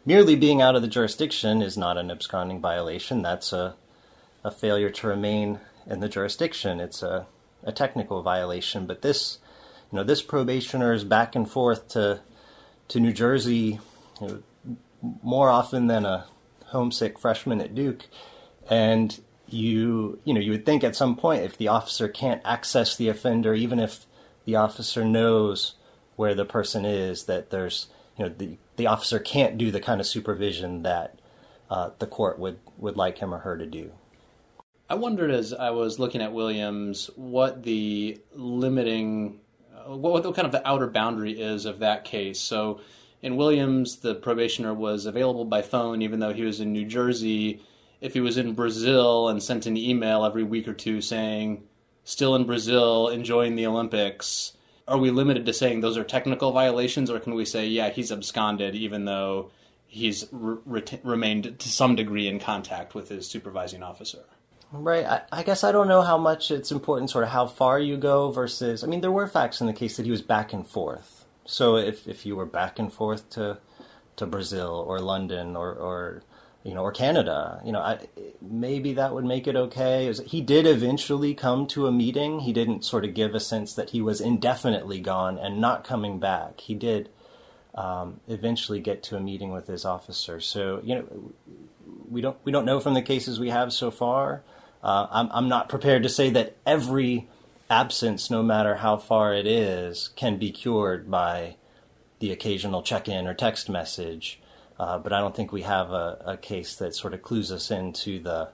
merely 0.04 0.36
being 0.36 0.62
out 0.62 0.76
of 0.76 0.82
the 0.82 0.88
jurisdiction 0.88 1.60
is 1.60 1.76
not 1.76 1.98
an 1.98 2.10
absconding 2.10 2.60
violation. 2.60 3.22
That's 3.22 3.52
a 3.52 3.74
a 4.44 4.50
failure 4.50 4.90
to 4.90 5.06
remain 5.06 5.60
in 5.86 6.00
the 6.00 6.08
jurisdiction. 6.08 6.80
It's 6.80 7.02
a 7.02 7.26
a 7.64 7.72
technical 7.72 8.22
violation. 8.22 8.86
But 8.86 9.02
this, 9.02 9.38
you 9.90 9.96
know, 9.96 10.04
this 10.04 10.22
probationer 10.22 10.92
is 10.92 11.04
back 11.04 11.34
and 11.34 11.48
forth 11.50 11.88
to 11.88 12.20
to 12.88 13.00
New 13.00 13.12
Jersey, 13.12 13.80
you 14.20 14.26
know, 14.28 14.42
more 15.22 15.48
often 15.48 15.88
than 15.88 16.04
a 16.04 16.26
homesick 16.66 17.18
freshman 17.18 17.60
at 17.60 17.74
Duke, 17.74 18.06
and 18.70 19.20
you 19.52 20.18
you 20.24 20.34
know 20.34 20.40
you 20.40 20.52
would 20.52 20.66
think 20.66 20.84
at 20.84 20.96
some 20.96 21.16
point 21.16 21.42
if 21.42 21.56
the 21.56 21.68
officer 21.68 22.08
can't 22.08 22.42
access 22.44 22.96
the 22.96 23.08
offender, 23.08 23.54
even 23.54 23.78
if 23.78 24.06
the 24.44 24.56
officer 24.56 25.04
knows 25.04 25.74
where 26.16 26.34
the 26.34 26.44
person 26.44 26.84
is, 26.84 27.24
that 27.24 27.50
there's 27.50 27.88
you 28.16 28.24
know 28.24 28.34
the 28.36 28.58
the 28.76 28.86
officer 28.86 29.18
can't 29.18 29.58
do 29.58 29.70
the 29.70 29.80
kind 29.80 30.00
of 30.00 30.06
supervision 30.06 30.82
that 30.82 31.18
uh, 31.70 31.90
the 31.98 32.06
court 32.06 32.38
would 32.38 32.58
would 32.78 32.96
like 32.96 33.18
him 33.18 33.34
or 33.34 33.38
her 33.38 33.56
to 33.56 33.66
do. 33.66 33.92
I 34.92 34.94
wondered 34.94 35.30
as 35.30 35.54
I 35.54 35.70
was 35.70 35.98
looking 35.98 36.20
at 36.20 36.34
Williams 36.34 37.08
what 37.16 37.62
the 37.62 38.20
limiting, 38.34 39.40
uh, 39.74 39.96
what, 39.96 40.22
what 40.22 40.34
kind 40.34 40.44
of 40.44 40.52
the 40.52 40.68
outer 40.68 40.86
boundary 40.86 41.32
is 41.32 41.64
of 41.64 41.78
that 41.78 42.04
case. 42.04 42.38
So 42.38 42.80
in 43.22 43.36
Williams, 43.36 43.96
the 43.96 44.14
probationer 44.14 44.74
was 44.74 45.06
available 45.06 45.46
by 45.46 45.62
phone, 45.62 46.02
even 46.02 46.20
though 46.20 46.34
he 46.34 46.42
was 46.42 46.60
in 46.60 46.74
New 46.74 46.84
Jersey. 46.84 47.62
If 48.02 48.12
he 48.12 48.20
was 48.20 48.36
in 48.36 48.52
Brazil 48.52 49.28
and 49.28 49.42
sent 49.42 49.64
an 49.64 49.78
email 49.78 50.26
every 50.26 50.42
week 50.42 50.68
or 50.68 50.74
two 50.74 51.00
saying, 51.00 51.62
still 52.04 52.34
in 52.34 52.44
Brazil, 52.44 53.08
enjoying 53.08 53.54
the 53.54 53.66
Olympics, 53.66 54.52
are 54.86 54.98
we 54.98 55.10
limited 55.10 55.46
to 55.46 55.52
saying 55.52 55.80
those 55.80 55.96
are 55.96 56.04
technical 56.04 56.52
violations, 56.52 57.10
or 57.10 57.20
can 57.20 57.34
we 57.34 57.44
say, 57.44 57.66
yeah, 57.66 57.90
he's 57.90 58.12
absconded, 58.12 58.74
even 58.74 59.04
though 59.04 59.50
he's 59.86 60.26
re- 60.32 60.82
remained 61.02 61.58
to 61.60 61.68
some 61.68 61.94
degree 61.94 62.26
in 62.26 62.40
contact 62.40 62.94
with 62.94 63.08
his 63.08 63.26
supervising 63.26 63.82
officer? 63.82 64.24
Right. 64.72 65.06
I, 65.06 65.22
I, 65.30 65.42
guess 65.42 65.64
I 65.64 65.70
don't 65.70 65.86
know 65.86 66.02
how 66.02 66.18
much 66.18 66.50
it's 66.50 66.72
important, 66.72 67.10
sort 67.10 67.24
of 67.24 67.30
how 67.30 67.46
far 67.46 67.78
you 67.78 67.96
go 67.96 68.30
versus. 68.30 68.82
I 68.82 68.86
mean, 68.86 69.02
there 69.02 69.12
were 69.12 69.28
facts 69.28 69.60
in 69.60 69.66
the 69.66 69.72
case 69.72 69.96
that 69.96 70.06
he 70.06 70.10
was 70.10 70.22
back 70.22 70.52
and 70.52 70.66
forth. 70.66 71.26
So 71.44 71.76
if 71.76 72.06
if 72.06 72.24
you 72.24 72.36
were 72.36 72.46
back 72.46 72.78
and 72.78 72.92
forth 72.92 73.28
to 73.30 73.58
to 74.16 74.26
Brazil 74.26 74.84
or 74.86 75.00
London 75.00 75.56
or 75.56 75.72
or 75.72 76.22
you 76.64 76.74
know 76.74 76.82
or 76.82 76.92
Canada, 76.92 77.60
you 77.64 77.72
know, 77.72 77.80
I, 77.80 77.98
maybe 78.40 78.94
that 78.94 79.14
would 79.14 79.24
make 79.24 79.46
it 79.46 79.56
okay. 79.56 80.12
He 80.26 80.40
did 80.40 80.66
eventually 80.66 81.34
come 81.34 81.66
to 81.68 81.86
a 81.86 81.92
meeting. 81.92 82.40
He 82.40 82.52
didn't 82.52 82.84
sort 82.84 83.04
of 83.04 83.14
give 83.14 83.34
a 83.34 83.40
sense 83.40 83.74
that 83.74 83.90
he 83.90 84.00
was 84.00 84.20
indefinitely 84.20 85.00
gone 85.00 85.38
and 85.38 85.60
not 85.60 85.84
coming 85.84 86.18
back. 86.18 86.60
He 86.60 86.74
did 86.74 87.08
um, 87.74 88.20
eventually 88.28 88.80
get 88.80 89.02
to 89.04 89.16
a 89.16 89.20
meeting 89.20 89.50
with 89.50 89.66
his 89.66 89.84
officer. 89.84 90.40
So 90.40 90.80
you 90.84 90.94
know, 90.94 91.32
we 92.10 92.20
don't 92.20 92.36
we 92.44 92.52
don't 92.52 92.64
know 92.64 92.80
from 92.80 92.94
the 92.94 93.02
cases 93.02 93.40
we 93.40 93.50
have 93.50 93.72
so 93.72 93.90
far. 93.90 94.42
Uh, 94.82 95.06
I'm 95.10 95.28
I'm 95.32 95.48
not 95.48 95.68
prepared 95.68 96.02
to 96.02 96.08
say 96.08 96.30
that 96.30 96.56
every 96.66 97.28
absence, 97.70 98.30
no 98.30 98.42
matter 98.42 98.76
how 98.76 98.98
far 98.98 99.32
it 99.32 99.46
is, 99.46 100.10
can 100.16 100.36
be 100.36 100.52
cured 100.52 101.10
by 101.10 101.56
the 102.18 102.30
occasional 102.30 102.82
check 102.82 103.08
in 103.08 103.26
or 103.26 103.34
text 103.34 103.68
message. 103.68 104.40
Uh, 104.82 104.98
but 104.98 105.12
I 105.12 105.20
don't 105.20 105.36
think 105.36 105.52
we 105.52 105.62
have 105.62 105.92
a, 105.92 106.20
a, 106.26 106.36
case 106.36 106.74
that 106.74 106.92
sort 106.92 107.14
of 107.14 107.22
clues 107.22 107.52
us 107.52 107.70
into 107.70 108.18
the 108.18 108.48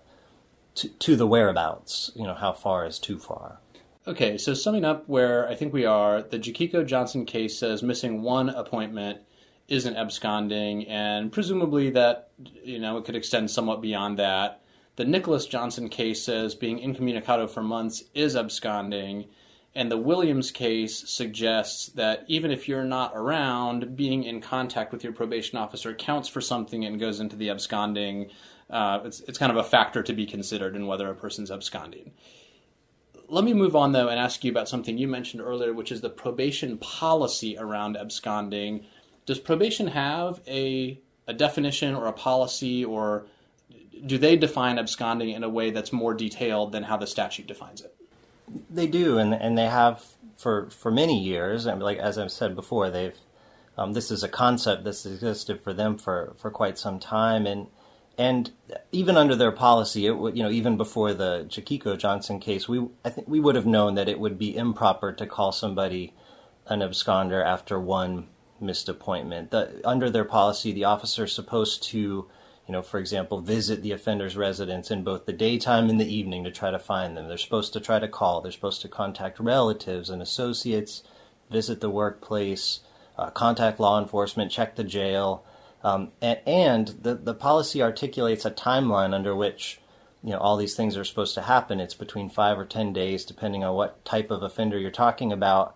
to, 0.75 0.91
to 0.91 1.17
the 1.17 1.27
whereabouts. 1.27 2.13
You 2.15 2.25
know, 2.25 2.35
how 2.35 2.53
far 2.53 2.85
is 2.85 2.99
too 2.99 3.19
far. 3.19 3.61
Okay, 4.07 4.37
so 4.37 4.53
summing 4.53 4.85
up 4.85 5.09
where 5.09 5.49
I 5.49 5.55
think 5.55 5.73
we 5.73 5.87
are, 5.87 6.21
the 6.21 6.39
Jakiko 6.39 6.87
Johnson 6.87 7.25
case 7.25 7.59
says 7.59 7.83
missing 7.83 8.21
one 8.21 8.51
appointment 8.51 9.21
isn't 9.69 9.97
absconding, 9.97 10.87
and 10.87 11.33
presumably 11.33 11.89
that 11.93 12.29
you 12.63 12.79
know 12.79 12.99
it 12.99 13.07
could 13.07 13.17
extend 13.17 13.51
somewhat 13.51 13.81
beyond 13.81 14.19
that. 14.19 14.61
The 14.97 15.07
Nicholas 15.07 15.47
Johnson 15.47 15.89
case 15.89 16.23
says 16.23 16.55
being 16.55 16.79
incommunicado 16.79 17.49
for 17.49 17.63
months 17.63 18.05
is 18.13 18.37
absconding. 18.37 19.31
And 19.75 19.91
the 19.91 19.99
Williams 19.99 20.51
case 20.51 21.09
suggests 21.09 21.87
that 21.91 22.25
even 22.27 22.51
if 22.51 22.69
you're 22.69 22.85
not 22.85 23.13
around, 23.15 23.97
being 23.97 24.25
in 24.25 24.41
contact 24.41 24.93
with 24.93 25.05
your 25.05 25.13
probation 25.13 25.59
officer 25.59 25.95
counts 25.95 26.29
for 26.29 26.41
something 26.41 26.85
and 26.85 26.99
goes 26.99 27.21
into 27.21 27.37
the 27.37 27.51
absconding. 27.51 28.31
Uh, 28.71 29.01
it's, 29.05 29.21
it's 29.21 29.39
kind 29.39 29.53
of 29.53 29.57
a 29.59 29.65
factor 29.65 30.03
to 30.03 30.13
be 30.13 30.27
considered 30.27 30.75
in 30.75 30.87
whether 30.87 31.09
a 31.09 31.15
person's 31.15 31.51
absconding. 31.51 32.13
Let 33.29 33.45
me 33.45 33.53
move 33.53 33.77
on, 33.77 33.93
though, 33.93 34.09
and 34.09 34.19
ask 34.19 34.43
you 34.43 34.51
about 34.51 34.69
something 34.69 34.97
you 34.97 35.07
mentioned 35.07 35.43
earlier, 35.43 35.73
which 35.73 35.93
is 35.93 36.01
the 36.01 36.11
probation 36.11 36.79
policy 36.79 37.57
around 37.59 37.97
absconding. 37.97 38.87
Does 39.27 39.39
probation 39.39 39.87
have 39.89 40.41
a, 40.49 40.99
a 41.27 41.35
definition 41.35 41.95
or 41.95 42.07
a 42.07 42.13
policy 42.13 42.85
or 42.85 43.27
do 44.07 44.17
they 44.17 44.37
define 44.37 44.79
absconding 44.79 45.31
in 45.31 45.45
a 45.45 45.49
way 45.49 45.71
that's 45.71 45.93
more 45.93 46.15
detailed 46.15 46.73
than 46.73 46.85
how 46.85 46.97
the 46.97 47.07
statute 47.07 47.47
defines 47.47 47.83
it? 47.83 47.95
They 48.71 48.87
do, 48.87 49.19
and 49.19 49.35
and 49.35 49.57
they 49.57 49.67
have 49.67 50.05
for 50.37 50.71
for 50.71 50.91
many 50.91 51.23
years. 51.23 51.67
And 51.67 51.83
like 51.83 51.99
as 51.99 52.19
I've 52.19 52.33
said 52.33 52.55
before, 52.55 52.91
they've 52.91 53.19
um, 53.77 53.93
this 53.93 54.11
is 54.11 54.23
a 54.23 54.29
concept 54.29 54.85
that's 54.85 55.07
existed 55.07 55.61
for 55.61 55.73
them 55.73 55.99
for 55.99 56.35
for 56.39 56.51
quite 56.51 56.79
some 56.79 56.99
time, 56.99 57.47
and 57.47 57.69
and 58.17 58.51
even 58.91 59.17
under 59.17 59.37
their 59.37 59.53
policy, 59.53 60.07
it 60.07 60.13
would 60.13 60.37
you 60.37 60.43
know 60.43 60.51
even 60.51 60.77
before 60.77 61.15
the 61.15 61.47
Jakiko 61.49 61.97
Johnson 61.97 62.41
case, 62.41 62.69
we 62.69 62.87
I 63.05 63.11
think 63.11 63.29
we 63.29 63.41
would 63.41 63.55
have 63.55 63.67
known 63.67 63.95
that 63.95 64.09
it 64.09 64.19
would 64.19 64.39
be 64.39 64.57
improper 64.57 65.13
to 65.13 65.27
call 65.27 65.53
somebody 65.53 66.15
an 66.67 66.81
absconder 66.81 67.45
after 67.45 67.79
one 67.79 68.27
missed 68.61 68.89
appointment. 68.89 69.51
The, 69.51 69.81
under 69.85 70.11
their 70.11 70.25
policy, 70.25 70.73
the 70.73 70.85
officer 70.85 71.25
is 71.25 71.33
supposed 71.33 71.83
to 71.85 72.29
you 72.69 72.73
know, 72.73 72.83
for 72.83 73.01
example, 73.01 73.41
visit 73.41 73.83
the 73.83 73.93
offender's 73.93 74.37
residence 74.37 74.91
in 74.91 75.03
both 75.03 75.25
the 75.25 75.33
daytime 75.33 75.89
and 75.89 75.99
the 75.99 76.15
evening 76.15 76.45
to 76.45 76.51
try 76.51 76.71
to 76.71 76.79
find 76.79 77.17
them. 77.17 77.27
They're 77.27 77.39
supposed 77.39 77.73
to 77.73 77.81
try 77.81 77.99
to 77.99 78.07
call. 78.07 78.43
They're 78.43 78.53
supposed 78.53 78.83
to 78.83 78.89
contact 78.89 79.41
relatives 79.41 80.11
and 80.11 80.21
associates, 80.21 81.03
visit 81.51 81.81
the 81.81 81.89
workplace, 81.89 82.81
uh, 83.17 83.31
contact 83.31 83.81
law 83.81 83.99
enforcement, 83.99 84.53
check 84.53 84.77
the 84.77 84.85
jail. 84.85 85.45
Um, 85.83 86.13
and, 86.21 86.41
and 86.47 86.89
the, 86.89 87.15
the 87.15 87.35
policy 87.35 87.81
articulates 87.81 88.45
a 88.45 88.51
timeline 88.51 89.15
under 89.15 89.35
which 89.35 89.81
you 90.23 90.31
know 90.31 90.39
all 90.39 90.57
these 90.57 90.75
things 90.75 90.95
are 90.97 91.05
supposed 91.05 91.35
to 91.35 91.43
happen. 91.43 91.81
It's 91.81 91.95
between 91.95 92.29
five 92.29 92.59
or 92.59 92.67
ten 92.67 92.93
days, 92.93 93.25
depending 93.25 93.65
on 93.65 93.77
what 93.77 94.05
type 94.05 94.31
of 94.31 94.43
offender 94.43 94.79
you're 94.79 94.91
talking 94.91 95.33
about. 95.33 95.75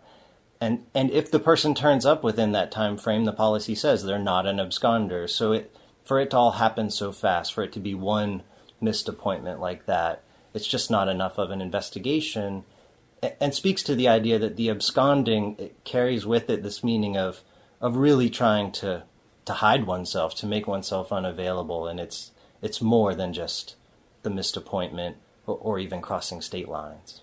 And 0.61 0.85
and 0.95 1.11
if 1.11 1.31
the 1.31 1.41
person 1.41 1.75
turns 1.75 2.05
up 2.05 2.23
within 2.23 2.53
that 2.53 2.71
time 2.71 2.99
frame, 2.99 3.25
the 3.25 3.33
policy 3.33 3.75
says 3.75 4.05
they're 4.05 4.19
not 4.19 4.47
an 4.47 4.57
absconder. 4.57 5.31
So 5.31 5.53
it 5.53 5.75
for 6.05 6.21
it 6.21 6.31
to 6.31 6.37
all 6.37 6.53
happen 6.53 6.91
so 6.91 7.13
fast, 7.13 7.53
for 7.53 7.63
it 7.63 7.73
to 7.73 7.81
be 7.81 7.95
one 7.95 8.43
missed 8.81 9.09
appointment 9.09 9.61
like 9.61 9.87
that, 9.87 10.23
it's 10.55 10.67
just 10.67 10.91
not 10.91 11.09
enough 11.09 11.39
of 11.39 11.51
an 11.51 11.61
investigation. 11.61 12.65
And 13.41 13.55
speaks 13.55 13.85
to 13.85 13.95
the 13.95 14.09
idea 14.09 14.39
that 14.41 14.57
the 14.57 14.69
absconding 14.69 15.71
carries 15.85 16.27
with 16.27 16.51
it 16.51 16.63
this 16.63 16.83
meaning 16.83 17.17
of 17.17 17.43
of 17.81 17.97
really 17.97 18.29
trying 18.31 18.73
to 18.73 19.05
to 19.45 19.53
hide 19.55 19.85
oneself, 19.87 20.35
to 20.37 20.47
make 20.47 20.67
oneself 20.67 21.13
unavailable, 21.13 21.87
and 21.87 22.01
it's 22.01 22.33
it's 22.61 22.81
more 22.81 23.15
than 23.15 23.33
just 23.33 23.77
the 24.23 24.31
missed 24.31 24.57
appointment 24.57 25.17
or, 25.47 25.57
or 25.57 25.79
even 25.79 26.01
crossing 26.01 26.41
state 26.41 26.69
lines. 26.69 27.23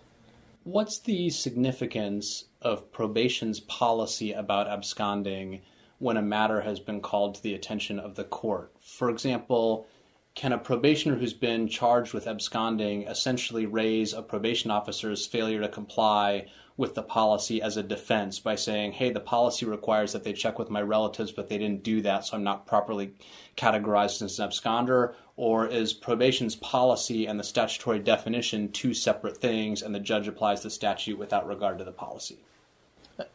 What's 0.64 1.00
the 1.00 1.30
significance 1.30 2.46
of 2.62 2.92
probation's 2.92 3.60
policy 3.60 4.34
about 4.34 4.68
absconding 4.68 5.62
when 6.00 6.18
a 6.18 6.22
matter 6.22 6.62
has 6.62 6.80
been 6.80 7.02
called 7.02 7.36
to 7.36 7.44
the 7.44 7.54
attention 7.54 8.00
of 8.00 8.16
the 8.16 8.24
court. 8.24 8.74
For 8.80 9.10
example, 9.10 9.86
can 10.34 10.54
a 10.54 10.58
probationer 10.58 11.18
who's 11.18 11.34
been 11.34 11.68
charged 11.68 12.14
with 12.14 12.28
absconding 12.28 13.04
essentially 13.04 13.66
raise 13.66 14.14
a 14.14 14.22
probation 14.22 14.72
officer's 14.72 15.28
failure 15.28 15.60
to 15.60 15.68
comply 15.68 16.48
with 16.78 16.96
the 16.96 17.04
policy 17.04 17.62
as 17.62 17.76
a 17.76 17.84
defense 17.84 18.40
by 18.40 18.56
saying, 18.56 18.94
hey, 18.94 19.12
the 19.12 19.20
policy 19.20 19.66
requires 19.66 20.14
that 20.14 20.24
they 20.24 20.32
check 20.32 20.58
with 20.58 20.70
my 20.70 20.82
relatives, 20.82 21.34
but 21.34 21.50
they 21.50 21.58
didn't 21.58 21.84
do 21.84 22.02
that, 22.02 22.26
so 22.26 22.38
I'm 22.38 22.44
not 22.46 22.66
properly 22.66 23.12
categorized 23.58 24.22
as 24.22 24.40
an 24.40 24.50
absconder? 24.50 25.14
Or 25.36 25.68
is 25.68 25.92
probation's 25.92 26.56
policy 26.56 27.26
and 27.26 27.38
the 27.38 27.44
statutory 27.44 28.00
definition 28.00 28.72
two 28.72 28.94
separate 28.94 29.38
things, 29.38 29.82
and 29.82 29.94
the 29.94 30.00
judge 30.00 30.30
applies 30.30 30.64
the 30.64 30.70
statute 30.70 31.20
without 31.20 31.48
regard 31.48 31.80
to 31.80 31.84
the 31.84 31.92
policy? 31.92 32.40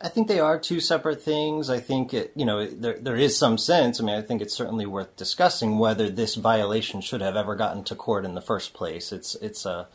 I 0.00 0.08
think 0.08 0.28
they 0.28 0.40
are 0.40 0.58
two 0.58 0.80
separate 0.80 1.22
things. 1.22 1.68
I 1.68 1.78
think 1.78 2.14
it, 2.14 2.32
you 2.34 2.46
know, 2.46 2.66
there 2.66 2.98
there 2.98 3.16
is 3.16 3.36
some 3.36 3.58
sense. 3.58 4.00
I 4.00 4.04
mean, 4.04 4.14
I 4.14 4.22
think 4.22 4.40
it's 4.40 4.54
certainly 4.54 4.86
worth 4.86 5.16
discussing 5.16 5.78
whether 5.78 6.08
this 6.08 6.36
violation 6.36 7.00
should 7.00 7.20
have 7.20 7.36
ever 7.36 7.54
gotten 7.54 7.84
to 7.84 7.94
court 7.94 8.24
in 8.24 8.34
the 8.34 8.40
first 8.40 8.72
place. 8.72 9.12
It's 9.12 9.34
it's 9.36 9.66
a 9.66 9.88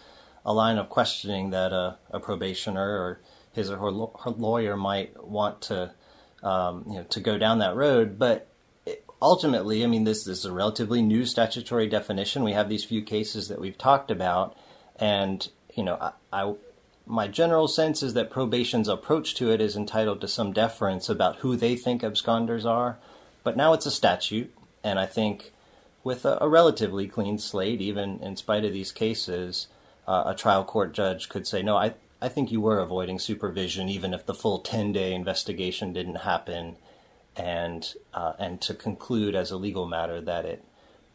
a 0.45 0.53
line 0.53 0.77
of 0.77 0.89
questioning 0.89 1.49
that 1.51 1.73
a, 1.73 1.97
a 2.11 2.19
probationer 2.19 2.81
or 2.81 3.19
his 3.51 3.69
or 3.69 3.77
her, 3.77 3.91
her 4.23 4.31
lawyer 4.31 4.77
might 4.77 5.23
want 5.23 5.61
to 5.63 5.91
um, 6.43 6.85
you 6.87 6.95
know 6.95 7.03
to 7.03 7.19
go 7.19 7.37
down 7.37 7.59
that 7.59 7.75
road, 7.75 8.19
but 8.19 8.47
ultimately, 9.21 9.83
I 9.83 9.87
mean, 9.87 10.03
this, 10.03 10.23
this 10.23 10.39
is 10.39 10.45
a 10.45 10.51
relatively 10.51 11.01
new 11.01 11.25
statutory 11.25 11.87
definition. 11.87 12.43
We 12.43 12.53
have 12.53 12.69
these 12.69 12.85
few 12.85 13.01
cases 13.01 13.47
that 13.47 13.59
we've 13.59 13.77
talked 13.77 14.11
about, 14.11 14.57
and 14.97 15.47
you 15.75 15.83
know, 15.83 15.95
I, 15.95 16.11
I 16.31 16.53
my 17.09 17.27
general 17.27 17.67
sense 17.67 18.03
is 18.03 18.13
that 18.13 18.29
probation's 18.29 18.87
approach 18.87 19.33
to 19.35 19.51
it 19.51 19.59
is 19.59 19.75
entitled 19.75 20.21
to 20.21 20.27
some 20.27 20.53
deference 20.53 21.09
about 21.09 21.37
who 21.37 21.55
they 21.55 21.75
think 21.75 22.03
absconders 22.03 22.65
are. 22.65 22.97
But 23.43 23.57
now 23.57 23.73
it's 23.73 23.87
a 23.87 23.91
statute, 23.91 24.53
and 24.83 24.99
I 24.99 25.07
think 25.07 25.51
with 26.03 26.23
a, 26.23 26.37
a 26.39 26.47
relatively 26.47 27.07
clean 27.07 27.39
slate, 27.39 27.81
even 27.81 28.19
in 28.19 28.35
spite 28.35 28.63
of 28.63 28.73
these 28.73 28.91
cases, 28.91 29.67
uh, 30.07 30.23
a 30.27 30.35
trial 30.35 30.63
court 30.63 30.93
judge 30.93 31.29
could 31.29 31.47
say, 31.47 31.63
no, 31.63 31.75
I, 31.75 31.95
I 32.21 32.29
think 32.29 32.51
you 32.51 32.61
were 32.61 32.79
avoiding 32.79 33.17
supervision, 33.17 33.89
even 33.89 34.13
if 34.13 34.25
the 34.25 34.33
full 34.35 34.59
10 34.59 34.93
day 34.93 35.13
investigation 35.13 35.91
didn't 35.93 36.17
happen. 36.17 36.77
and 37.35 37.95
uh, 38.13 38.33
and 38.37 38.61
to 38.61 38.73
conclude 38.73 39.33
as 39.35 39.49
a 39.49 39.57
legal 39.57 39.87
matter 39.87 40.19
that 40.21 40.45
it 40.45 40.63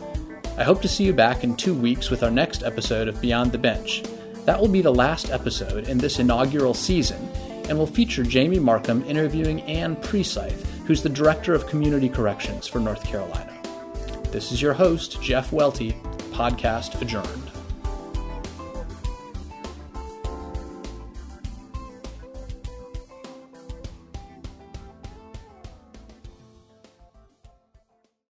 I 0.60 0.66
hope 0.66 0.82
to 0.82 0.90
see 0.90 1.06
you 1.06 1.14
back 1.14 1.46
in 1.46 1.56
two 1.56 1.74
weeks 1.74 2.10
with 2.10 2.22
our 2.22 2.30
next 2.30 2.64
episode 2.64 3.08
of 3.08 3.22
Beyond 3.22 3.54
the 3.54 3.58
Bench. 3.58 4.04
That 4.44 4.60
will 4.60 4.68
be 4.68 4.82
the 4.82 4.94
last 4.94 5.32
episode 5.32 5.88
in 5.88 5.98
this 5.98 6.20
inaugural 6.20 6.74
season 6.74 7.30
and 7.70 7.78
will 7.78 7.88
feature 7.88 8.24
Jamie 8.24 8.60
Markham 8.60 9.02
interviewing 9.06 9.62
Anne 9.62 9.96
Precythe, 9.96 10.70
who's 10.86 11.02
the 11.02 11.08
Director 11.08 11.54
of 11.54 11.66
Community 11.66 12.10
Corrections 12.10 12.68
for 12.68 12.82
North 12.82 13.06
Carolina. 13.06 13.58
This 14.34 14.52
is 14.52 14.62
your 14.62 14.74
host, 14.74 15.22
Jeff 15.22 15.54
Welty, 15.54 15.94
podcast 16.34 17.02
adjourned. 17.02 17.59